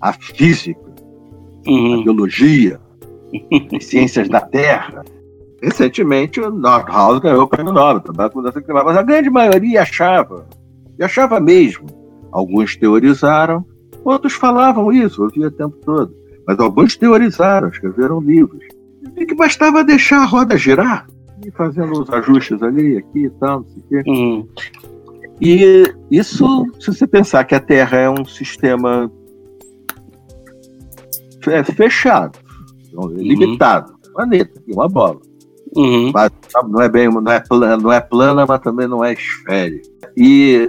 [0.00, 0.80] a física,
[1.66, 2.00] uhum.
[2.00, 2.80] a biologia,
[3.76, 5.04] as ciências da Terra.
[5.62, 9.82] Recentemente, o Nordhaus ganhou o prêmio Nobel, trabalho com mudança climática, mas a grande maioria
[9.82, 10.48] achava,
[10.98, 11.84] e achava mesmo.
[12.32, 13.66] Alguns teorizaram,
[14.02, 16.16] outros falavam isso, eu ouvia o tempo todo.
[16.48, 18.75] Mas alguns teorizaram, escreveram livros.
[19.16, 21.06] E que bastava deixar a roda girar,
[21.44, 24.10] e fazendo os ajustes ali, aqui e tal, não sei o quê.
[24.10, 24.48] Uhum.
[25.40, 29.10] E isso, se você pensar que a Terra é um sistema
[31.74, 32.38] fechado,
[32.94, 33.08] uhum.
[33.08, 35.20] limitado, planeta, uma bola.
[35.76, 36.10] Uhum.
[36.12, 36.30] Mas,
[36.68, 40.10] não é bem, não é, plana, não é plana, mas também não é esférica.
[40.16, 40.68] E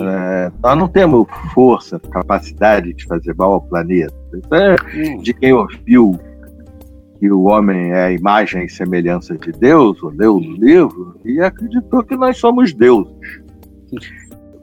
[0.00, 4.14] É, nós não temos força, capacidade de fazer mal ao planeta.
[4.32, 5.22] Isso é hum.
[5.22, 6.18] de quem ouviu
[7.18, 11.40] que o homem é a imagem e semelhança de Deus, ou leu no livro, e
[11.40, 13.42] acreditou que nós somos deuses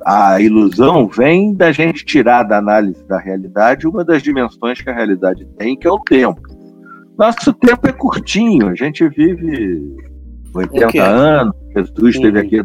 [0.05, 4.93] a ilusão vem da gente tirar da análise da realidade uma das dimensões que a
[4.93, 6.41] realidade tem, que é o tempo.
[7.17, 9.81] Nosso tempo é curtinho, a gente vive
[10.53, 11.01] 80 okay.
[11.01, 12.61] anos, Jesus esteve aqui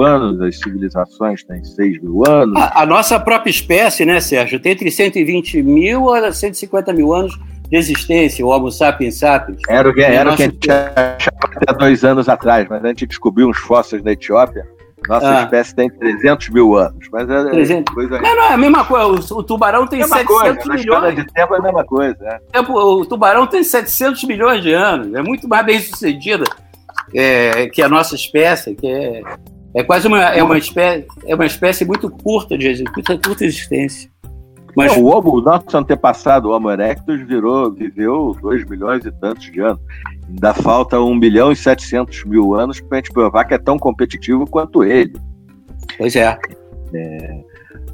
[0.00, 2.56] anos, as civilizações têm 6 mil anos.
[2.56, 7.38] A, a, nossa própria espécie, né, Sérgio, tem entre 120 mil a 150 mil anos
[7.68, 9.58] de existência, o Homo sapiens sapiens.
[9.68, 13.48] Era, era o que a gente achava até dois anos atrás, mas a gente descobriu
[13.48, 14.66] uns fósseis na Etiópia
[15.06, 15.42] nossa ah.
[15.44, 17.08] espécie tem 300 mil anos.
[17.12, 17.94] Mas é 300.
[17.94, 18.20] coisa.
[18.20, 19.34] Não, não, é a mesma coisa.
[19.34, 21.16] O, o tubarão tem 700 coisa, milhões.
[21.16, 22.18] de tempo é a mesma coisa.
[22.18, 22.38] Né?
[22.52, 25.14] É, o tubarão tem 700 milhões de anos.
[25.14, 26.44] É muito mais bem sucedida
[27.14, 29.22] é, que a nossa espécie, que é,
[29.74, 34.10] é quase uma, é uma, espécie, é uma espécie muito curta de curta, curta existência.
[34.78, 34.96] Mas...
[34.96, 39.50] Não, o, homo, o nosso antepassado, o Homo erectus, virou, viveu 2 milhões e tantos
[39.50, 39.80] de anos.
[40.28, 43.76] Ainda falta 1 milhão e 700 mil anos para a gente provar que é tão
[43.76, 45.18] competitivo quanto ele.
[45.98, 46.38] Pois é.
[46.94, 47.40] é.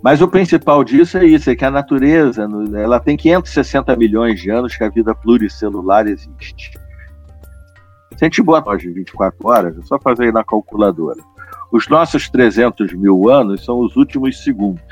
[0.03, 4.51] Mas o principal disso é isso, é que a natureza, ela tem 560 milhões de
[4.51, 6.73] anos que a vida pluricelular existe.
[8.14, 11.23] Se a gente bota hoje 24 horas, é só fazer aí na calculadora.
[11.73, 14.83] Os nossos 300 mil anos são os últimos segundos.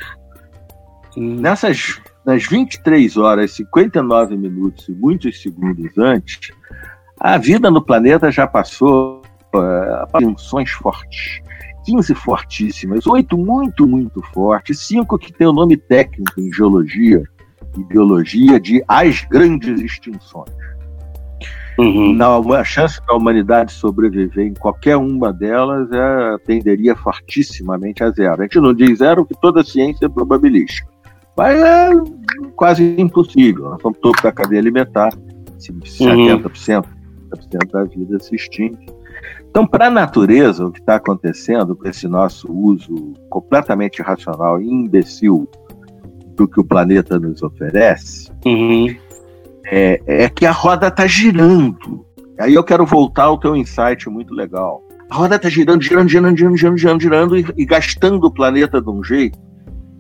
[1.17, 6.53] Nessas nas 23 horas, 59 minutos e muitos segundos antes,
[7.21, 9.23] a vida no planeta já passou
[9.55, 11.41] uh, tensões fortes.
[11.85, 17.25] 15 fortíssimas, 8 muito, muito fortes, 5 que tem o nome técnico em geologia
[17.77, 20.63] e biologia de as grandes extinções.
[21.79, 22.19] Uhum.
[22.55, 28.43] a chance da humanidade sobreviver em qualquer uma delas é, tenderia fortissimamente a zero.
[28.43, 30.92] A gente não diz zero, que toda ciência é probabilística.
[31.37, 31.91] Mas é
[32.57, 33.71] quase impossível.
[33.71, 35.13] Nós somos topo da cadeia alimentar,
[35.59, 36.01] 70%.
[36.01, 36.85] Uhum.
[37.31, 38.87] 90% da vida se extingue.
[39.49, 44.67] Então, para a natureza, o que está acontecendo com esse nosso uso completamente irracional e
[44.67, 45.49] imbecil
[46.37, 48.95] do que o planeta nos oferece, uhum.
[49.67, 52.07] é, é, que a roda está girando.
[52.41, 54.83] Aí eu quero voltar ao teu insight muito legal.
[55.11, 58.81] A roda está girando, girando, girando, girando, girando, girando, girando e, e gastando o planeta
[58.81, 59.39] de um jeito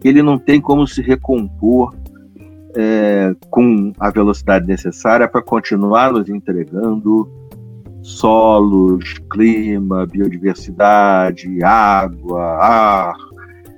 [0.08, 1.94] ele não tem como se recompor
[2.74, 7.28] é, com a velocidade necessária para continuar nos entregando
[8.02, 13.14] solos, clima, biodiversidade, água, ar,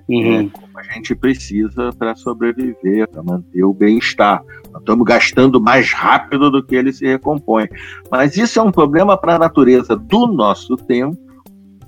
[0.08, 0.50] uhum.
[0.50, 4.42] é, a gente precisa para sobreviver, para manter o bem-estar.
[4.72, 7.68] Nós estamos gastando mais rápido do que ele se recompõe.
[8.10, 11.18] Mas isso é um problema para a natureza do nosso tempo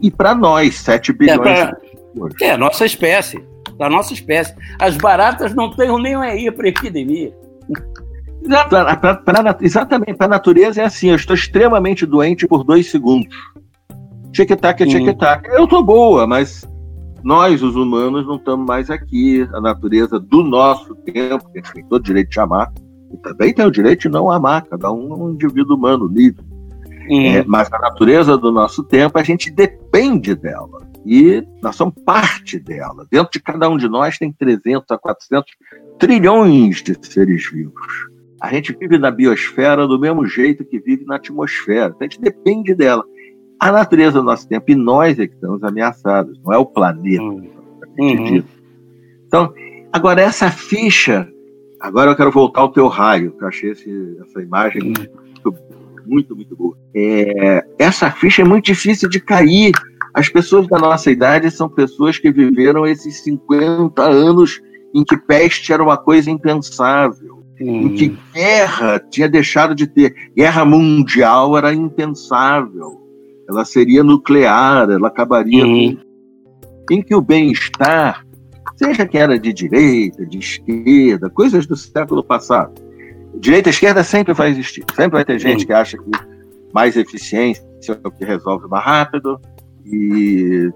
[0.01, 2.29] e para nós, 7 bilhões é, pra...
[2.29, 3.43] de É, nossa espécie.
[3.79, 4.55] Da nossa espécie.
[4.79, 7.33] As baratas não têm nem aí para epidemia.
[8.69, 12.91] Pra, pra, pra, exatamente, para a natureza é assim, eu estou extremamente doente por dois
[12.91, 13.35] segundos.
[14.33, 15.49] Tic-tac, é tic-tac.
[15.49, 16.65] Eu tô boa, mas
[17.25, 19.49] nós, os humanos, não estamos mais aqui.
[19.53, 22.73] A natureza do nosso tempo, que a gente tem todo o direito de amar,
[23.13, 26.45] e também tem o direito de não amar, cada um é um indivíduo humano livre.
[27.09, 30.86] É, mas a natureza do nosso tempo, a gente depende dela.
[31.07, 33.07] E nós somos parte dela.
[33.09, 35.53] Dentro de cada um de nós tem 300 a 400
[36.01, 38.11] trilhões de seres vivos.
[38.41, 41.93] A gente vive na biosfera do mesmo jeito que vive na atmosfera.
[41.95, 43.05] Então a gente depende dela.
[43.61, 47.23] A natureza do nosso tempo e nós é que estamos ameaçados, não é o planeta.
[47.23, 47.51] Uhum.
[47.99, 48.43] uhum.
[49.27, 49.55] Então,
[49.93, 51.29] agora essa ficha,
[51.81, 54.89] agora eu quero voltar ao teu raio, que eu achei esse, essa imagem uhum.
[54.89, 55.55] muito,
[56.05, 56.77] muito, muito boa.
[56.95, 59.73] É, essa ficha é muito difícil de cair.
[60.17, 64.63] As pessoas da nossa idade são pessoas que viveram esses 50 anos
[64.95, 70.15] em que peste era uma coisa impensável em que guerra tinha deixado de ter.
[70.35, 72.99] Guerra mundial era impensável.
[73.47, 75.99] Ela seria nuclear, ela acabaria com.
[76.91, 78.25] Em que o bem-estar,
[78.75, 82.73] seja que era de direita, de esquerda, coisas do século passado.
[83.39, 84.83] Direita e esquerda sempre vai existir.
[84.95, 86.11] Sempre vai ter gente que acha que
[86.73, 89.39] mais eficiência é o que resolve mais rápido
[89.87, 90.71] e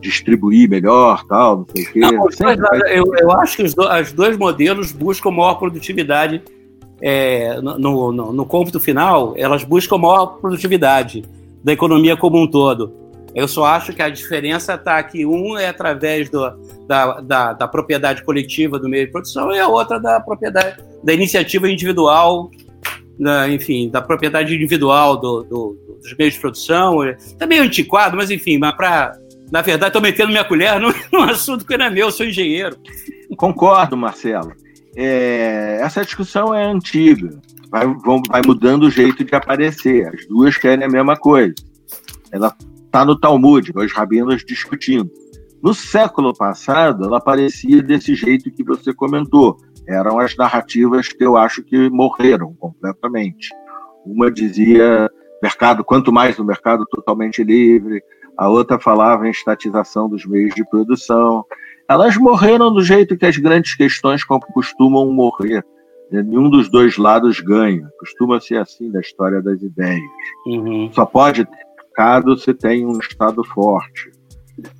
[0.00, 2.00] distribuir melhor, tal, não sei o quê.
[2.00, 6.42] Não, eu, eu, acho que os, do, os dois modelos buscam maior produtividade
[7.00, 11.24] é, no, no, no cômputo final, elas buscam maior produtividade
[11.62, 12.92] da economia como um todo.
[13.34, 15.26] Eu só acho que a diferença está aqui.
[15.26, 16.40] Um é através do,
[16.86, 21.12] da, da, da, propriedade coletiva do meio de produção e a outra da propriedade da
[21.12, 22.50] iniciativa individual,
[23.18, 27.08] da, enfim, da propriedade individual do, do, dos meios de produção.
[27.08, 29.18] Está meio antiquado, mas enfim, mas para
[29.50, 32.26] na verdade, estou metendo minha colher num, num, assunto que não é meu, eu sou
[32.26, 32.76] engenheiro.
[33.36, 34.52] Concordo, Marcelo.
[34.96, 37.38] É, essa discussão é antiga,
[37.70, 40.08] vai, vão, vai mudando o jeito de aparecer.
[40.08, 41.54] As duas querem a mesma coisa.
[42.32, 42.54] Ela
[42.86, 45.10] está no Talmud, os rabinos discutindo.
[45.62, 49.58] No século passado, ela aparecia desse jeito que você comentou.
[49.86, 53.48] Eram as narrativas que eu acho que morreram completamente.
[54.04, 55.10] Uma dizia
[55.42, 58.02] mercado, quanto mais no mercado totalmente livre,
[58.36, 61.44] a outra falava em estatização dos meios de produção.
[61.88, 65.64] Elas morreram do jeito que as grandes questões costumam morrer.
[66.10, 67.88] Nenhum dos dois lados ganha.
[67.98, 70.02] Costuma ser assim da história das ideias.
[70.46, 70.90] Uhum.
[70.92, 74.10] Só pode ter mercado se tem um Estado forte.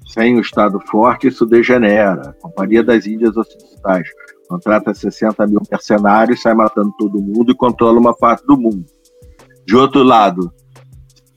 [0.06, 2.30] Sem o Estado forte, isso degenera.
[2.30, 4.08] A Companhia das Índias Ocidentais
[4.48, 8.84] contrata 60 mil mercenários, sai matando todo mundo e controla uma parte do mundo.
[9.66, 10.52] De outro lado,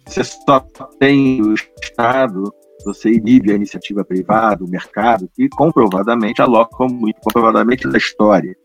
[0.05, 0.59] você só
[0.99, 2.43] tem o Estado,
[2.85, 8.55] você inibe a iniciativa privada, o mercado, que comprovadamente alocam muito, comprovadamente da história,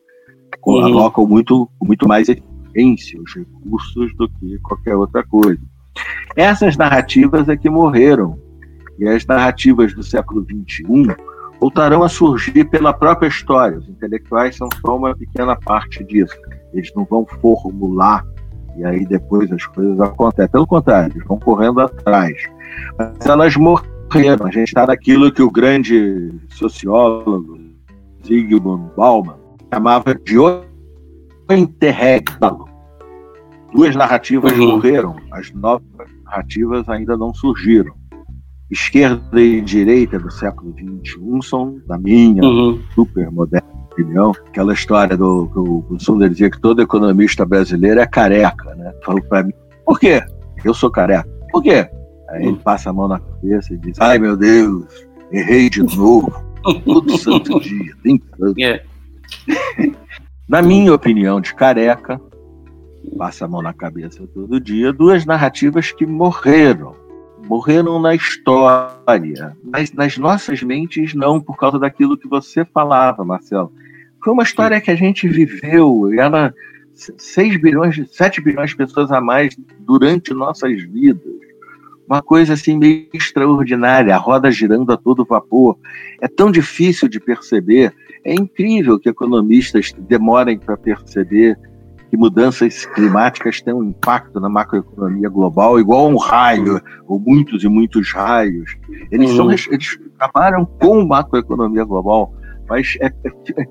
[0.67, 0.85] uhum.
[0.85, 5.61] alocam muito, muito mais eficiência, os recursos do que qualquer outra coisa.
[6.37, 8.39] Essas narrativas é que morreram,
[8.99, 11.15] e as narrativas do século XXI
[11.65, 13.79] voltarão a surgir pela própria história.
[13.79, 16.37] Os intelectuais são só uma pequena parte disso.
[16.75, 18.23] Eles não vão formular
[18.77, 20.51] e aí depois as coisas acontecem.
[20.51, 22.37] Pelo contrário, eles vão correndo atrás.
[22.99, 24.47] Mas elas morreram.
[24.47, 27.59] A gente está naquilo que o grande sociólogo
[28.27, 29.37] Zygmunt Bauman
[29.73, 30.37] chamava de
[31.51, 32.69] interregno.
[33.73, 34.73] Duas narrativas uhum.
[34.73, 35.83] morreram, as novas
[36.25, 37.95] narrativas ainda não surgiram.
[38.75, 42.81] Esquerda e direita do século XXI são, da minha uhum.
[42.93, 45.59] super moderna opinião, aquela história do que
[45.95, 48.93] o Sunder dizia que todo economista brasileiro é careca, né?
[49.05, 49.53] Falou para mim,
[49.87, 50.21] por quê?
[50.65, 51.29] Eu sou careca.
[51.53, 51.89] Por quê?
[52.31, 54.85] Aí ele passa a mão na cabeça e diz, ai meu Deus,
[55.31, 56.33] errei de novo.
[56.85, 58.61] Todo santo dia, tem santo.
[58.61, 58.83] É.
[60.49, 62.21] na minha opinião de careca,
[63.17, 66.97] passa a mão na cabeça todo dia, duas narrativas que morreram.
[67.47, 73.73] Morreram na história, mas nas nossas mentes não, por causa daquilo que você falava, Marcelo.
[74.23, 76.55] Foi uma história que a gente viveu, ela
[76.95, 81.35] 6 bilhões, 7 bilhões de pessoas a mais durante nossas vidas.
[82.07, 85.77] Uma coisa assim meio extraordinária, a roda girando a todo vapor.
[86.21, 87.93] É tão difícil de perceber.
[88.25, 91.59] É incrível que economistas demorem para perceber
[92.15, 97.69] que mudanças climáticas têm um impacto na macroeconomia global, igual um raio, ou muitos e
[97.69, 98.77] muitos raios.
[99.11, 99.37] Eles, uhum.
[99.37, 102.33] são, eles trabalham com macroeconomia global
[102.69, 103.67] mas é, é, é,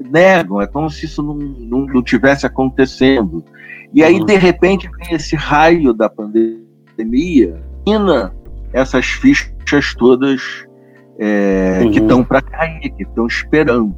[0.00, 3.44] negam, é como se isso não, não, não tivesse acontecendo.
[3.92, 4.26] E aí, uhum.
[4.26, 8.34] de repente, vem esse raio da pandemia, ina
[8.72, 10.66] essas fichas todas
[11.18, 11.90] é, uhum.
[11.90, 13.94] que estão para cair, que estão esperando.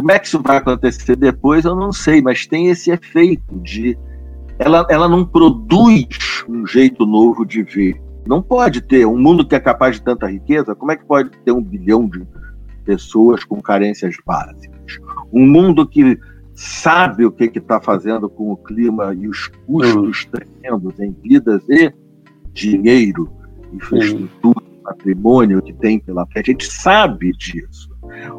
[0.00, 3.98] Como é que isso vai acontecer depois, eu não sei, mas tem esse efeito de.
[4.58, 8.00] Ela, ela não produz um jeito novo de ver.
[8.26, 10.74] Não pode ter um mundo que é capaz de tanta riqueza.
[10.74, 12.26] Como é que pode ter um bilhão de
[12.82, 14.98] pessoas com carências básicas?
[15.30, 16.18] Um mundo que
[16.54, 20.30] sabe o que está fazendo com o clima e os custos uhum.
[20.30, 21.92] tremendos em vidas e
[22.54, 23.30] dinheiro,
[23.70, 24.82] infraestrutura, uhum.
[24.82, 26.50] patrimônio que tem pela frente.
[26.50, 27.90] A gente sabe disso.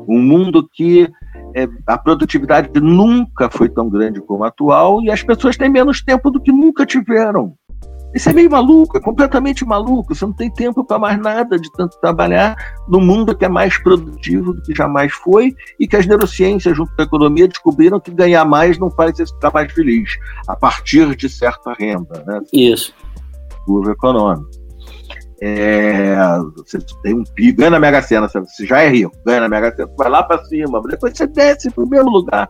[0.07, 1.07] Um mundo que
[1.56, 6.02] é, a produtividade nunca foi tão grande como a atual e as pessoas têm menos
[6.02, 7.56] tempo do que nunca tiveram.
[8.14, 10.14] Isso é meio maluco, é completamente maluco.
[10.14, 12.56] Você não tem tempo para mais nada de tanto trabalhar
[12.88, 16.93] no mundo que é mais produtivo do que jamais foi e que as neurociências, junto
[16.93, 20.10] com a economia, descobriram que ganhar mais não faz você ficar mais feliz,
[20.47, 22.22] a partir de certa renda.
[22.28, 22.41] Né?
[22.52, 22.93] Isso.
[23.66, 24.61] Curva econômica.
[25.44, 26.16] É,
[26.56, 29.76] você tem um pico, ganha na Mega Sena, você já é rico, ganha na Mega
[29.76, 32.48] Sena, vai lá para cima, depois você desce para o mesmo lugar.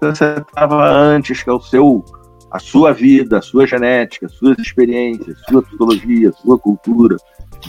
[0.00, 2.04] Que você estava antes, que é o seu
[2.50, 7.16] a sua vida, a sua genética, suas experiências, sua psicologia, sua cultura,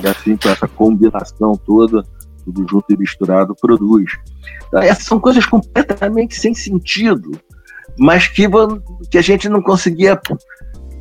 [0.01, 2.03] e assim com essa combinação toda,
[2.45, 4.11] tudo junto e misturado, produz.
[4.67, 7.31] Então, essas são coisas completamente sem sentido,
[7.97, 8.47] mas que,
[9.11, 10.19] que a gente não conseguia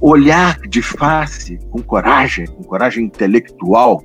[0.01, 4.03] olhar de face com coragem, com coragem intelectual.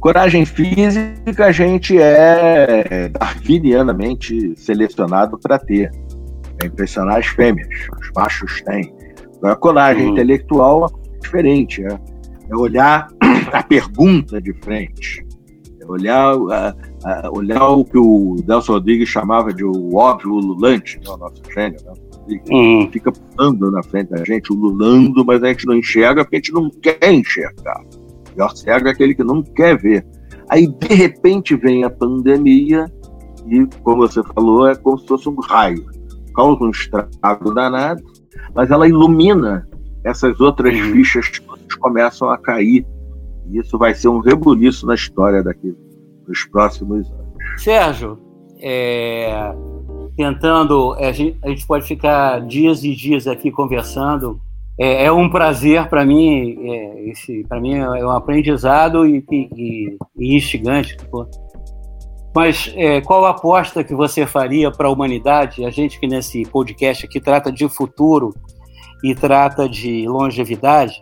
[0.00, 5.90] Coragem física a gente é darwinianamente selecionado para ter
[6.62, 8.92] é impressionar as fêmeas, os machos têm.
[9.38, 10.12] Agora, a colagem uhum.
[10.12, 11.88] intelectual é diferente, é,
[12.50, 13.08] é, olhar
[13.52, 15.26] a pergunta de frente,
[15.80, 20.98] é olhar, a, a, olhar o que o Nelson Rodrigues chamava de o óbvio ululante,
[20.98, 21.92] né, o nosso gênio, né?
[22.50, 22.88] Uhum.
[22.90, 26.52] Fica pulando na frente da gente, ululando, mas a gente não enxerga porque a gente
[26.52, 27.82] não quer enxergar.
[27.82, 30.06] O pior cego é aquele que não quer ver.
[30.48, 32.86] Aí, de repente, vem a pandemia
[33.46, 35.84] e, como você falou, é como se fosse um raio
[36.34, 38.02] causa um estrago danado,
[38.54, 39.68] mas ela ilumina
[40.04, 40.92] essas outras uhum.
[40.92, 41.42] fichas que
[41.78, 42.86] começam a cair.
[43.46, 45.74] E isso vai ser um rebuliço na história daqui
[46.26, 47.62] dos próximos anos.
[47.62, 48.18] Sérgio,
[48.58, 49.54] é,
[50.20, 54.38] tentando, é, a gente, a gente, pode ficar dias e dias aqui conversando.
[54.78, 59.96] É, é um prazer para mim, é, esse para mim é um aprendizado e, e,
[60.18, 60.94] e instigante.
[61.10, 61.26] Pô.
[62.36, 65.64] Mas é, qual a aposta que você faria para a humanidade?
[65.64, 68.34] A gente que nesse podcast aqui trata de futuro
[69.02, 71.00] e trata de longevidade,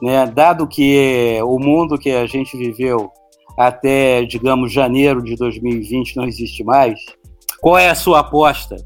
[0.00, 0.26] né?
[0.26, 3.10] dado que o mundo que a gente viveu
[3.58, 6.98] até, digamos, janeiro de 2020 não existe mais,
[7.60, 8.76] qual é a sua aposta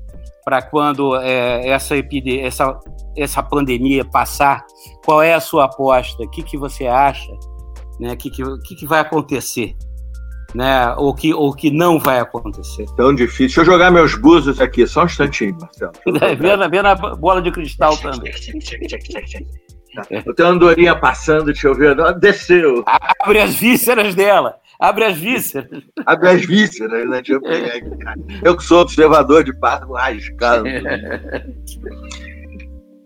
[0.44, 2.78] para quando é, essa, essa,
[3.16, 4.64] essa pandemia passar?
[5.04, 6.22] Qual é a sua aposta?
[6.22, 7.32] O que, que você acha?
[7.32, 8.16] O né?
[8.16, 9.76] que, que, que, que vai acontecer?
[10.54, 10.92] né?
[10.96, 12.86] O que, o que não vai acontecer.
[12.96, 13.46] Tão difícil.
[13.46, 15.92] Deixa eu jogar meus búzios aqui, só um instantinho, Marcelo.
[16.38, 18.32] vê, na, vê na bola de cristal também.
[20.24, 21.96] Eu tenho uma andorinha passando, deixa eu ver.
[22.18, 22.84] Desceu.
[23.20, 24.56] Abre as vísceras dela.
[24.80, 25.82] Abre as vísceras.
[26.06, 27.16] Abre as vísceras, né?
[27.16, 28.40] Deixa eu pegar aqui.
[28.42, 30.64] Eu que sou observador de parto, arriscado.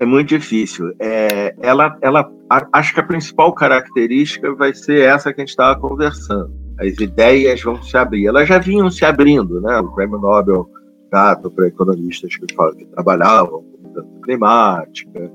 [0.01, 0.93] É muito difícil.
[0.99, 2.29] É, ela, ela,
[2.73, 7.63] acho que a principal característica vai ser essa que a gente estava conversando as ideias
[7.63, 8.27] vão se abrir.
[8.27, 9.79] Elas já vinham se abrindo, né?
[9.79, 10.69] O prêmio Nobel
[11.11, 15.31] dado para economistas que, que trabalhavam com mudança climática,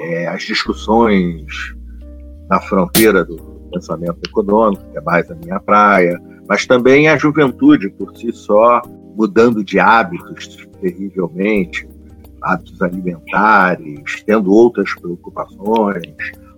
[0.00, 1.44] é, as discussões
[2.50, 3.36] na fronteira do
[3.72, 8.82] pensamento econômico, que é mais a minha praia, mas também a juventude por si só
[9.16, 11.88] mudando de hábitos terrivelmente,
[12.42, 16.14] hábitos alimentares, tendo outras preocupações.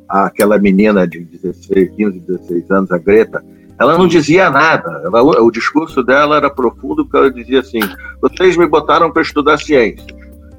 [0.09, 3.45] Aquela menina de 16, 15, 16 anos, a Greta,
[3.79, 5.03] ela não dizia nada.
[5.05, 7.81] Ela, o discurso dela era profundo porque ela dizia assim:
[8.21, 10.07] vocês me botaram para estudar ciências.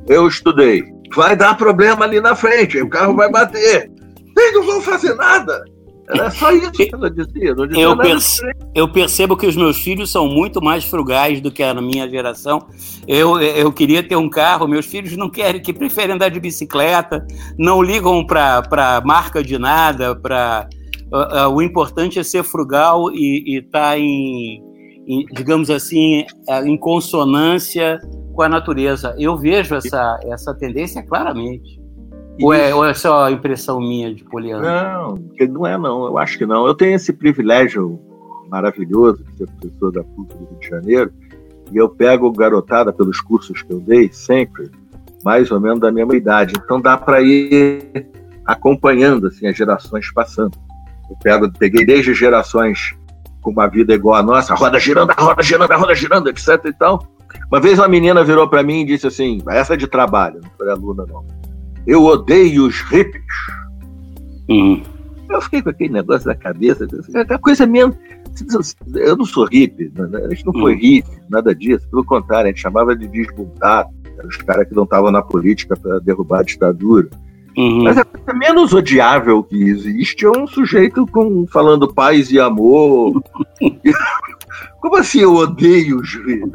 [0.08, 0.84] Eu estudei.
[1.16, 3.89] Vai dar problema ali na frente, o carro vai bater.
[4.34, 5.64] Vocês não vão fazer nada.
[6.08, 7.56] Era só isso que ela dizia.
[7.56, 8.41] dizia eu, perce
[8.76, 12.68] eu, percebo que os meus filhos são muito mais frugais do que a minha geração.
[13.08, 17.26] Eu, eu queria ter um carro, meus filhos não querem, que preferem andar de bicicleta,
[17.58, 20.70] não ligam para marca de nada, para
[21.12, 24.62] uh, uh, o importante é ser frugal e estar tá em,
[25.08, 27.99] em, digamos assim, uh, em consonância
[28.34, 29.16] com a natureza.
[29.18, 31.84] Eu vejo essa, essa tendência claramente.
[32.41, 34.93] Ou é, ou é só impressão minha de poliana?
[34.93, 35.15] Não,
[35.49, 36.67] não é não, eu acho que não.
[36.67, 37.99] Eu tenho esse privilégio
[38.49, 41.11] maravilhoso de ser professor da PUC do Rio de Janeiro,
[41.71, 44.69] E eu pego garotada pelos cursos que eu dei, sempre,
[45.23, 46.53] mais ou menos da mesma idade.
[46.63, 48.07] Então dá para ir
[48.45, 50.57] acompanhando assim, as gerações passando.
[51.09, 52.95] Eu pego, peguei desde gerações
[53.41, 56.65] com uma vida igual a nossa, roda girando, a roda girando, a roda girando, etc
[56.65, 57.07] e tal.
[57.51, 60.49] Uma vez uma menina virou para mim e disse assim, essa é de trabalho, não
[60.57, 61.23] foi aluna não.
[61.88, 63.23] Eu odeio os hippies.
[64.49, 64.83] Uhum.
[65.29, 67.95] Eu fiquei com aquele negócio da cabeça, aquela coisa mesmo.
[68.93, 70.79] Eu não sou hippie, né, a gente não foi uhum.
[70.79, 71.88] hippie, nada disso.
[71.89, 73.89] Pelo contrário, a gente chamava de desbundado.
[74.23, 77.09] Os caras que não estavam na política para derrubar a ditadura.
[77.57, 77.83] Uhum.
[77.83, 83.21] Mas a coisa menos odiável que existe é um sujeito com, falando paz e amor.
[84.81, 86.49] Como assim eu odeio os rios?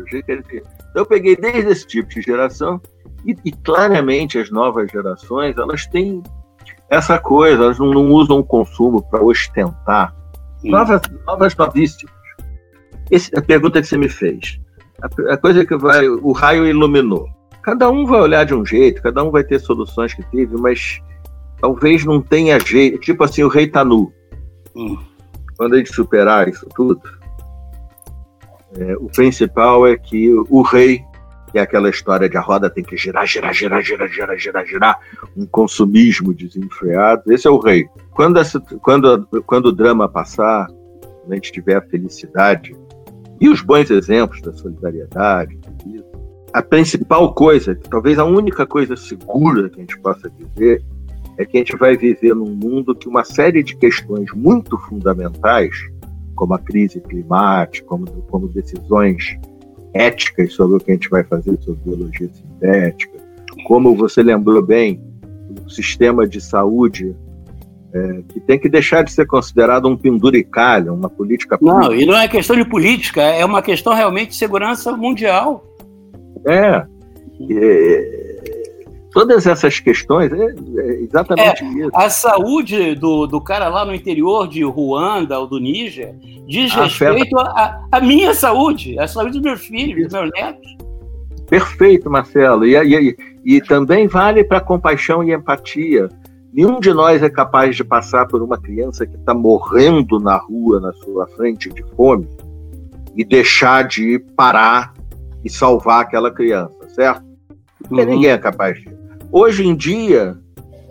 [0.94, 2.80] Eu peguei desde esse tipo de geração
[3.24, 6.22] e, e, claramente as novas gerações elas têm
[6.88, 10.14] essa coisa, elas não, não usam o consumo para ostentar.
[10.62, 12.14] Novas, novas novíssimas.
[13.10, 14.60] Esse, a pergunta que você me fez,
[15.02, 17.28] a, a coisa que vai, o raio iluminou.
[17.62, 21.00] Cada um vai olhar de um jeito, cada um vai ter soluções que teve, mas
[21.60, 22.98] talvez não tenha jeito.
[23.00, 24.12] Tipo assim, o rei tá nu.
[24.74, 24.98] Hum.
[25.56, 27.02] Quando a gente superar isso tudo,
[28.78, 31.02] é, o principal é que o rei,
[31.50, 34.66] que é aquela história de a roda tem que girar, girar, girar, girar, girar, girar,
[34.66, 34.98] girar,
[35.36, 37.86] um consumismo desenfreado, esse é o rei.
[38.12, 40.68] Quando, essa, quando, quando o drama passar,
[41.28, 42.74] a gente tiver a felicidade
[43.40, 45.58] e os bons exemplos da solidariedade,
[46.52, 50.82] a principal coisa, talvez a única coisa segura que a gente possa dizer,
[51.38, 55.74] é que a gente vai viver num mundo que uma série de questões muito fundamentais
[56.34, 59.38] como a crise climática, como, como decisões
[59.94, 63.18] éticas sobre o que a gente vai fazer sobre biologia sintética,
[63.66, 65.00] como você lembrou bem,
[65.66, 67.14] o sistema de saúde
[67.92, 72.02] é, que tem que deixar de ser considerado um penduricalho, uma política Não, política.
[72.02, 75.64] e não é questão de política, é uma questão realmente de segurança mundial.
[76.46, 76.86] É.
[77.50, 78.29] é
[79.12, 81.90] todas essas questões, é, é exatamente é, isso.
[81.94, 86.14] A saúde do, do cara lá no interior de Ruanda ou do Níger
[86.46, 90.76] diz respeito à minha saúde, à saúde dos meus filhos, dos meus netos.
[91.48, 92.64] Perfeito, Marcelo.
[92.64, 96.08] E, e, e também vale para compaixão e empatia.
[96.52, 100.80] Nenhum de nós é capaz de passar por uma criança que está morrendo na rua,
[100.80, 102.28] na sua frente, de fome,
[103.16, 104.92] e deixar de parar
[105.44, 107.22] e salvar aquela criança, certo?
[107.78, 108.10] Porque uhum.
[108.10, 108.99] ninguém é capaz disso.
[109.32, 110.36] Hoje em dia,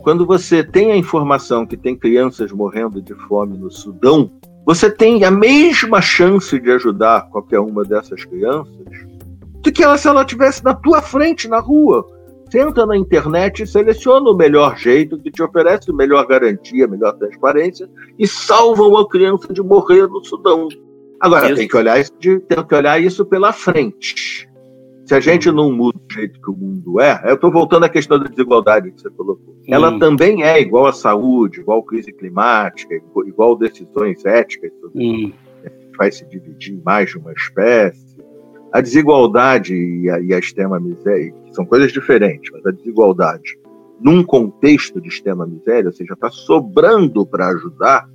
[0.01, 4.31] quando você tem a informação que tem crianças morrendo de fome no Sudão,
[4.65, 8.85] você tem a mesma chance de ajudar qualquer uma dessas crianças
[9.61, 12.07] do que ela, se ela estivesse na tua frente, na rua.
[12.55, 16.87] Entra na internet e seleciona o melhor jeito que te oferece a melhor garantia, a
[16.87, 20.67] melhor transparência e salva uma criança de morrer no Sudão.
[21.19, 24.48] Agora, tem que, olhar isso de, tem que olhar isso pela frente.
[25.09, 27.89] Se a gente não muda o jeito que o mundo é, eu estou voltando à
[27.89, 29.55] questão da desigualdade que você colocou.
[29.55, 29.63] Hum.
[29.67, 32.93] Ela também é igual à saúde, igual à crise climática,
[33.25, 35.31] igual decisões éticas hum.
[35.97, 38.19] vai se dividir mais de uma espécie.
[38.71, 43.57] A desigualdade e a, e a extrema miséria são coisas diferentes, mas a desigualdade
[43.99, 48.07] num contexto de extrema miséria, ou seja, está sobrando para ajudar,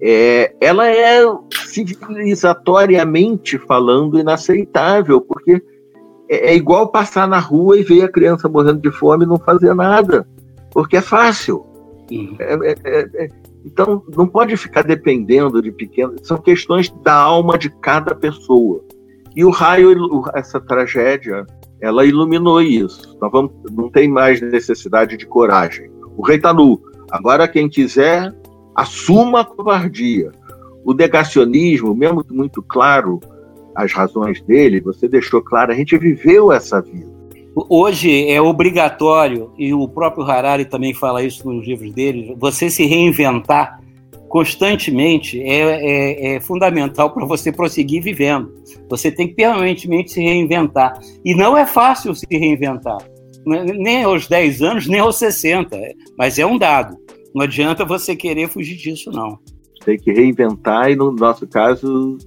[0.00, 1.20] é, ela é
[1.66, 5.62] civilizatoriamente falando inaceitável, porque
[6.28, 9.38] é, é igual passar na rua e ver a criança morrendo de fome e não
[9.38, 10.26] fazer nada,
[10.70, 11.64] porque é fácil.
[12.10, 12.36] Uhum.
[12.38, 13.28] É, é, é, é,
[13.64, 16.20] então, não pode ficar dependendo de pequenas.
[16.22, 18.82] São questões da alma de cada pessoa.
[19.34, 19.92] E o raio,
[20.34, 21.46] essa tragédia,
[21.80, 23.16] ela iluminou isso.
[23.20, 25.90] Nós vamos, não tem mais necessidade de coragem.
[26.16, 26.80] O rei está nu.
[27.10, 28.34] Agora, quem quiser,
[28.74, 30.32] assuma a covardia.
[30.84, 33.20] O negacionismo, mesmo muito claro,
[33.78, 37.06] as razões dele, você deixou claro, a gente viveu essa vida.
[37.54, 42.84] Hoje é obrigatório, e o próprio Harari também fala isso nos livros dele, você se
[42.84, 43.78] reinventar
[44.28, 48.52] constantemente é, é, é fundamental para você prosseguir vivendo.
[48.90, 50.98] Você tem que permanentemente se reinventar.
[51.24, 52.98] E não é fácil se reinventar,
[53.46, 55.78] nem aos 10 anos, nem aos 60,
[56.18, 56.96] mas é um dado.
[57.32, 59.38] Não adianta você querer fugir disso, não.
[59.84, 62.18] Tem que reinventar, e no nosso caso,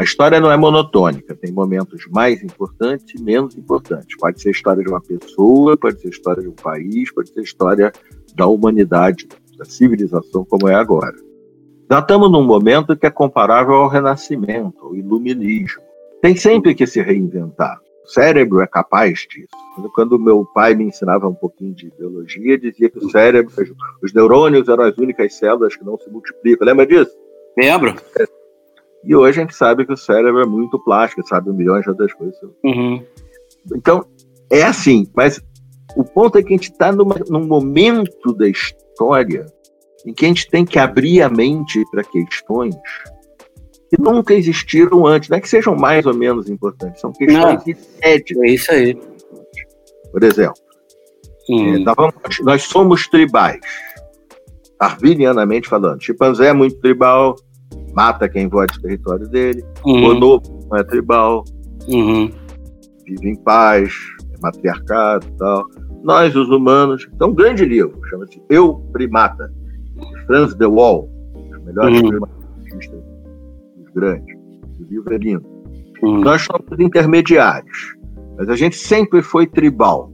[0.00, 4.16] a história não é monotônica, tem momentos mais importantes e menos importantes.
[4.16, 7.28] Pode ser a história de uma pessoa, pode ser a história de um país, pode
[7.28, 7.92] ser a história
[8.34, 9.28] da humanidade,
[9.58, 11.14] da civilização como é agora.
[11.90, 15.82] Nós estamos num momento que é comparável ao Renascimento, ao Iluminismo.
[16.22, 17.78] Tem sempre que se reinventar.
[18.02, 19.48] O cérebro é capaz disso.
[19.94, 23.52] Quando meu pai me ensinava um pouquinho de biologia, dizia que o cérebro,
[24.02, 26.66] os neurônios eram as únicas células que não se multiplicam.
[26.66, 27.12] Lembra disso?
[27.54, 27.94] Lembro.
[29.04, 32.12] E hoje a gente sabe que o cérebro é muito plástico, sabe milhões de outras
[32.12, 32.38] coisas.
[32.64, 33.04] Uhum.
[33.74, 34.04] Então,
[34.50, 35.40] é assim, mas
[35.96, 39.46] o ponto é que a gente está num momento da história
[40.06, 42.74] em que a gente tem que abrir a mente para questões
[43.90, 47.88] que nunca existiram antes, não é que sejam mais ou menos importantes, são questões inéditas.
[48.02, 48.96] É isso aí.
[50.12, 50.54] Por exemplo,
[51.50, 51.74] hum.
[51.74, 53.60] é, nós, nós somos tribais,
[54.78, 56.02] arvinianamente falando.
[56.02, 57.34] Chimpanzé é muito tribal,
[57.94, 59.64] mata quem invade o território dele.
[59.84, 60.00] Uhum.
[60.00, 61.44] Bonobo não é tribal,
[61.88, 62.30] uhum.
[63.04, 63.94] vive em paz,
[64.32, 65.64] é matriarcado e tal.
[66.02, 69.52] Nós, os humanos, então um grande livro, chama-se Eu Primata,
[70.26, 72.08] Franz de Waal, os melhores uhum.
[72.08, 73.00] primatistas,
[73.84, 74.36] os grandes.
[74.80, 75.46] O livro é lindo.
[76.02, 76.20] Uhum.
[76.20, 77.94] Nós somos intermediários,
[78.38, 80.10] mas a gente sempre foi tribal,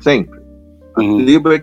[0.00, 0.38] sempre.
[0.96, 1.18] A uhum.
[1.18, 1.62] tribo é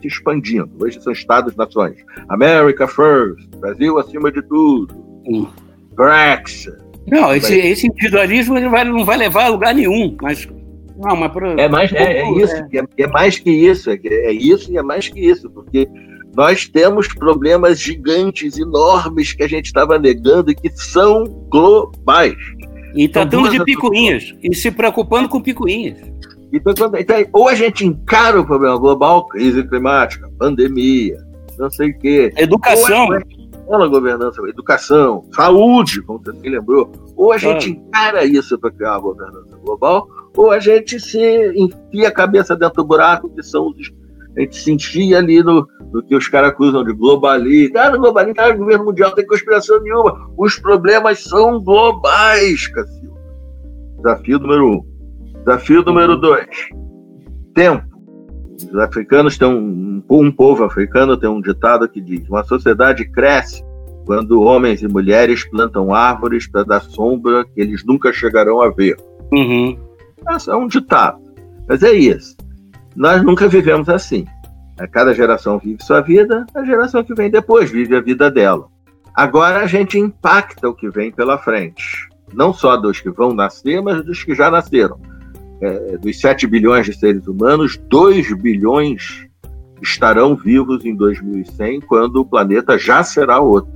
[0.00, 0.70] se expandindo.
[0.80, 1.96] Hoje são estados-nações.
[2.28, 4.94] America first, Brasil acima de tudo.
[5.26, 5.46] Hum.
[5.94, 6.76] Brexit.
[7.10, 10.46] Não, esse, esse individualismo ele vai, não vai levar a lugar nenhum, mas
[10.98, 13.02] não, mas pro, é mais é, é isso, é.
[13.02, 13.06] é.
[13.06, 15.88] mais que isso, é, é isso e é mais que isso, porque
[16.36, 22.36] nós temos problemas gigantes, enormes que a gente estava negando e que são globais.
[22.94, 25.98] E tratando de picuinhas, e se preocupando com picuinhas.
[26.52, 31.18] Então, então, ou a gente encara o problema global, crise climática, pandemia,
[31.58, 32.32] não sei o quê.
[32.36, 33.08] Educação.
[33.66, 36.90] Ou a governança, educação, saúde, como você se lembrou.
[37.14, 41.20] Ou a gente encara isso para criar uma governança global, ou a gente se
[41.54, 43.92] enfia a cabeça dentro do buraco, que são os.
[44.36, 47.76] A gente se enfia ali no, no que os caras acusam de globalismo.
[47.76, 50.30] Ah, no globalismo, ah, no governo mundial não tem conspiração nenhuma.
[50.38, 53.18] Os problemas são globais, Cacilda.
[53.96, 54.87] Desafio número um.
[55.48, 56.68] Desafio número dois:
[57.54, 57.86] tempo.
[58.70, 63.64] Os africanos têm um, um povo africano tem um ditado que diz: uma sociedade cresce
[64.04, 68.98] quando homens e mulheres plantam árvores para dar sombra que eles nunca chegarão a ver.
[69.32, 69.78] Uhum.
[70.46, 71.18] É um ditado.
[71.66, 72.36] Mas é isso.
[72.94, 74.26] Nós nunca vivemos assim.
[74.92, 78.68] Cada geração vive sua vida, a geração que vem depois vive a vida dela.
[79.14, 82.06] Agora a gente impacta o que vem pela frente.
[82.34, 85.00] Não só dos que vão nascer, mas dos que já nasceram
[85.60, 89.26] é, dos 7 bilhões de seres humanos, 2 bilhões
[89.82, 93.72] estarão vivos em 2100, quando o planeta já será outro,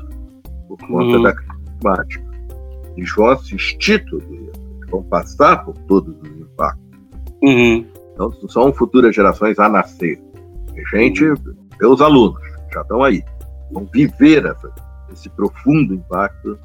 [0.68, 1.22] por conta uhum.
[1.22, 2.32] da crise climática.
[2.96, 6.82] Eles vão assistir tudo isso, eles vão passar por todos os impactos.
[7.42, 7.86] Uhum.
[8.12, 10.20] Então, são futuras gerações a nascer.
[10.76, 11.24] A gente,
[11.80, 12.40] meus alunos,
[12.72, 13.22] já estão aí,
[13.72, 14.70] vão viver essa,
[15.12, 16.58] esse profundo impacto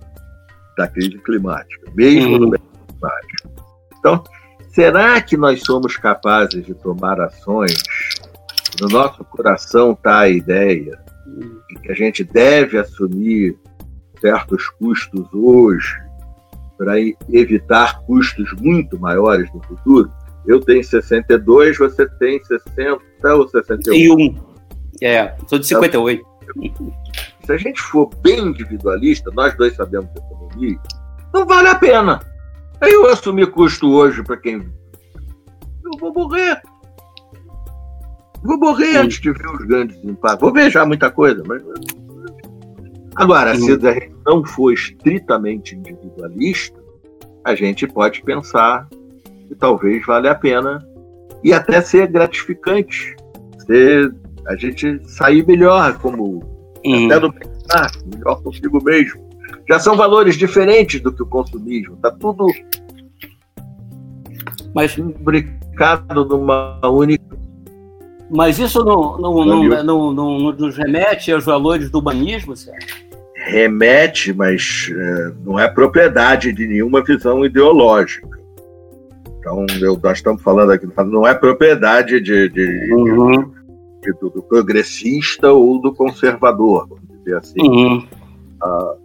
[0.77, 2.39] da crise climática, mesmo uhum.
[2.39, 3.49] no meio climático.
[3.97, 4.23] Então,
[4.77, 7.81] Será que nós somos capazes de tomar ações?
[8.79, 10.99] No nosso coração está a ideia
[11.67, 13.57] de que a gente deve assumir
[14.21, 15.99] certos custos hoje
[16.77, 16.93] para
[17.27, 20.11] evitar custos muito maiores no futuro?
[20.45, 23.01] Eu tenho 62, você tem 60
[23.33, 24.35] ou 61?
[25.01, 26.23] É, sou de 58.
[27.45, 30.77] Se a gente for bem individualista, nós dois sabemos economia,
[31.33, 32.36] não vale a pena.
[32.81, 34.69] Aí eu assumir custo hoje para quem.
[35.83, 36.61] Eu vou morrer.
[38.43, 38.97] Vou morrer Sim.
[38.97, 40.41] antes de ver os grandes impactos.
[40.41, 41.63] Vou ver já muita coisa, mas.
[43.15, 43.65] Agora, Sim.
[43.79, 46.79] se a gente não for estritamente individualista,
[47.43, 48.87] a gente pode pensar
[49.47, 50.87] que talvez valha a pena
[51.43, 53.15] e até ser gratificante.
[53.65, 54.13] Ser,
[54.47, 56.43] a gente sair melhor, como
[56.85, 57.05] hum.
[57.05, 59.26] até no bem-estar, melhor consigo mesmo
[59.67, 61.95] já são valores diferentes do que o consumismo.
[61.95, 62.47] Está tudo
[64.77, 67.35] mas imbricado numa única.
[68.29, 73.07] Mas isso não, não, não, não, não, nos remete aos valores do humanismo, certo?
[73.47, 78.37] Remete, mas é, não é propriedade de nenhuma visão ideológica.
[79.39, 83.51] Então, eu, nós estamos falando aqui, não é propriedade de, de, uhum.
[84.03, 87.61] de do, do, progressista ou do conservador, vamos dizer assim.
[87.61, 88.07] Uhum.
[88.61, 88.95] Ah,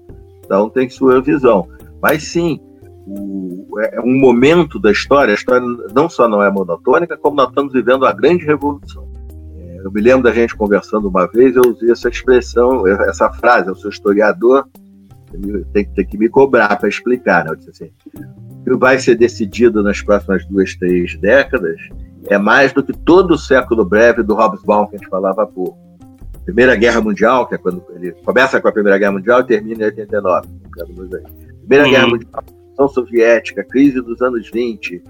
[0.52, 1.66] cada um tem sua visão.
[2.02, 2.60] Mas sim,
[3.06, 7.36] o, é, é um momento da história, a história não só não é monotônica, como
[7.36, 9.08] nós estamos vivendo a grande revolução.
[9.56, 13.68] É, eu me lembro da gente conversando uma vez, eu usei essa expressão, essa frase,
[13.68, 14.68] eu sou historiador,
[15.72, 17.44] tem que me cobrar para explicar.
[17.44, 17.52] Né?
[17.52, 17.90] Eu disse assim,
[18.60, 21.80] o que vai ser decidido nas próximas duas, três décadas
[22.28, 25.46] é mais do que todo o século breve do Hobsbawm que a gente falava há
[25.46, 25.78] pouco.
[26.44, 29.82] Primeira Guerra Mundial, que é quando ele começa com a Primeira Guerra Mundial e termina
[29.82, 30.48] em 89.
[31.60, 31.90] Primeira uhum.
[31.90, 35.02] Guerra Mundial, União Soviética, crise dos anos 20,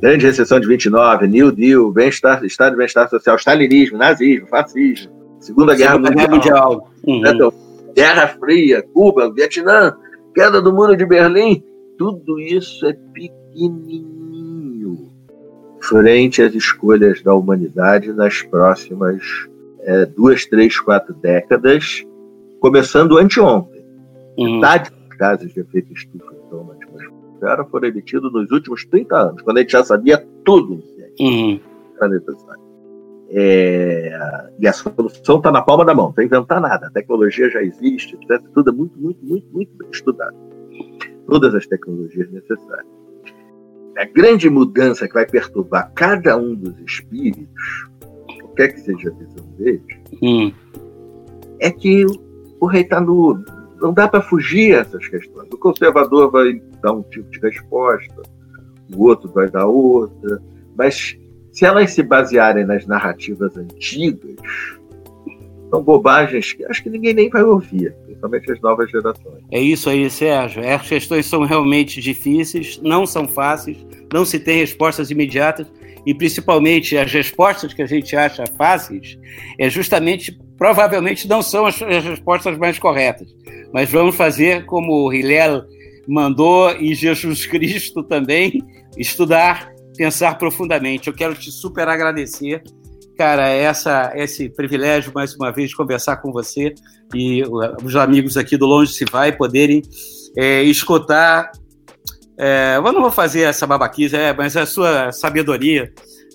[0.00, 5.74] grande recessão de 29, New Deal, bem-estar, Estado de Bem-Estar Social, Stalinismo, nazismo, fascismo, Segunda
[5.74, 6.90] Guerra Segunda Mundial, Guerra, Mundial.
[7.06, 7.26] Uhum.
[7.26, 7.52] Então,
[7.94, 9.96] Guerra Fria, Cuba, Vietnã,
[10.34, 11.62] queda do muro de Berlim,
[11.96, 14.12] tudo isso é pequenininho
[15.82, 19.22] frente às escolhas da humanidade nas próximas
[19.82, 22.04] é, duas, três, quatro décadas,
[22.60, 23.84] começando anteontem.
[24.38, 24.56] Uhum.
[24.56, 29.16] Metade dos gases de efeito estufa que estão na atmosfera foram emitidos nos últimos 30
[29.16, 30.82] anos, quando a gente já sabia tudo
[31.20, 31.60] uhum.
[33.34, 36.88] É, e a solução está na palma da mão, não tem inventar nada.
[36.88, 38.18] A tecnologia já existe,
[38.52, 40.36] tudo é muito, muito, muito, muito bem estudado.
[41.26, 42.86] Todas as tecnologias necessárias.
[43.96, 47.88] A grande mudança que vai perturbar cada um dos espíritos,
[48.52, 49.82] qualquer que seja a visão deles,
[50.22, 50.52] hum.
[51.58, 52.04] é que
[52.60, 53.42] o rei está no.
[53.80, 55.48] Não dá para fugir essas questões.
[55.52, 58.22] O conservador vai dar um tipo de resposta,
[58.94, 60.40] o outro vai dar outra,
[60.76, 61.18] mas
[61.50, 64.36] se elas se basearem nas narrativas antigas,
[65.68, 69.42] são bobagens que acho que ninguém nem vai ouvir, principalmente as novas gerações.
[69.50, 70.62] É isso aí, Sérgio.
[70.68, 75.66] As questões são realmente difíceis, não são fáceis, não se tem respostas imediatas
[76.06, 79.18] e principalmente as respostas que a gente acha fáceis
[79.58, 83.28] é justamente provavelmente não são as, as respostas mais corretas.
[83.72, 85.64] Mas vamos fazer como o Hillel
[86.06, 88.62] mandou e Jesus Cristo também
[88.96, 91.08] estudar, pensar profundamente.
[91.08, 92.62] Eu quero te super agradecer
[93.16, 96.74] cara, essa, esse privilégio, mais uma vez, de conversar com você
[97.14, 97.42] e
[97.84, 99.82] os amigos aqui do Longe Se Vai poderem
[100.36, 101.50] é, escutar.
[102.38, 105.92] É, eu não vou fazer essa babaquice, é, mas a sua sabedoria.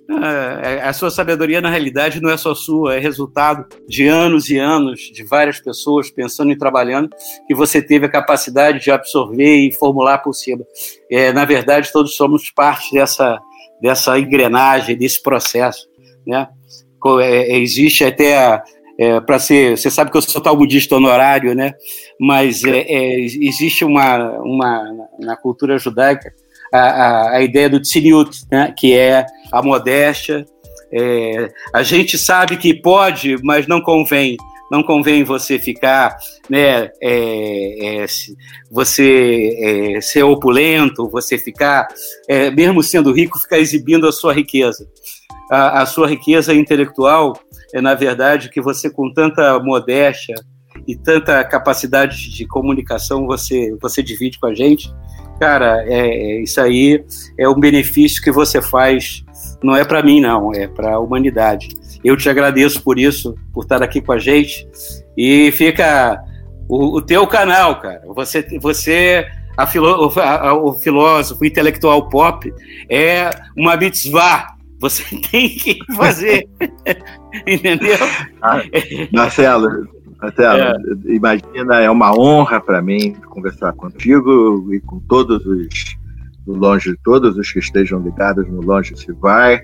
[0.10, 4.58] É, a sua sabedoria, na realidade, não é só sua, é resultado de anos e
[4.58, 7.10] anos de várias pessoas pensando e trabalhando,
[7.45, 10.64] que você teve a capacidade de absorver e formular por cima.
[11.12, 13.38] É, na verdade, todos somos parte dessa,
[13.82, 15.88] dessa engrenagem, desse processo.
[16.26, 16.48] Né?
[17.22, 18.62] É, é, existe até
[19.00, 21.74] é, para ser, você sabe que eu sou talmudista honorário, né?
[22.20, 26.34] Mas é, é, existe uma, uma na cultura judaica
[26.74, 28.74] a, a, a ideia do tziniut, né?
[28.76, 30.45] Que é a modéstia.
[30.91, 34.36] É, a gente sabe que pode, mas não convém.
[34.70, 36.18] Não convém você ficar,
[36.50, 36.89] né?
[37.02, 38.06] É,
[38.70, 41.88] você ser opulento, você ficar,
[42.54, 44.86] mesmo sendo rico, ficar exibindo a sua riqueza
[45.50, 47.39] a, a sua riqueza intelectual
[47.74, 50.36] é, na verdade, que você, com tanta modéstia
[50.88, 54.93] e tanta capacidade de comunicação, você, você divide com a gente.
[55.39, 57.03] Cara, é, isso aí
[57.38, 59.24] é um benefício que você faz,
[59.63, 61.70] não é para mim, não, é para a humanidade.
[62.03, 64.68] Eu te agradeço por isso, por estar aqui com a gente.
[65.15, 66.24] E fica
[66.68, 68.01] o, o teu canal, cara.
[68.07, 69.26] Você, você
[69.57, 72.53] a a, a, o filósofo intelectual pop,
[72.89, 76.47] é uma mitzvah você tem que fazer.
[77.45, 77.97] Entendeu?
[78.41, 78.61] Ah,
[79.11, 79.88] Marcelo,
[80.21, 80.75] Marcelo é.
[81.05, 85.97] imagina, é uma honra para mim conversar contigo e com todos os
[86.47, 89.61] do longe, todos os que estejam ligados no Longe Se Vai.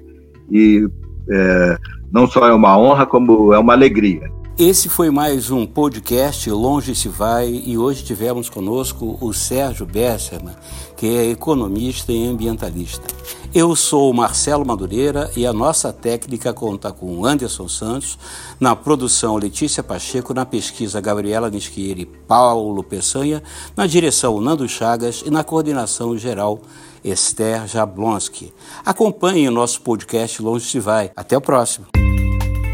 [0.52, 0.86] E
[1.30, 1.78] é,
[2.12, 4.30] não só é uma honra, como é uma alegria.
[4.58, 10.54] Esse foi mais um podcast Longe Se Vai e hoje tivemos conosco o Sérgio Besserman,
[10.96, 13.04] que é economista e ambientalista.
[13.52, 18.16] Eu sou Marcelo Madureira e a nossa técnica conta com Anderson Santos,
[18.60, 23.42] na produção Letícia Pacheco, na pesquisa Gabriela Nisquieri e Paulo Peçanha,
[23.76, 26.62] na direção Nando Chagas e na coordenação geral
[27.04, 28.54] Esther Jablonski.
[28.86, 31.12] Acompanhe o nosso podcast Longe Se Vai.
[31.16, 31.88] Até o próximo.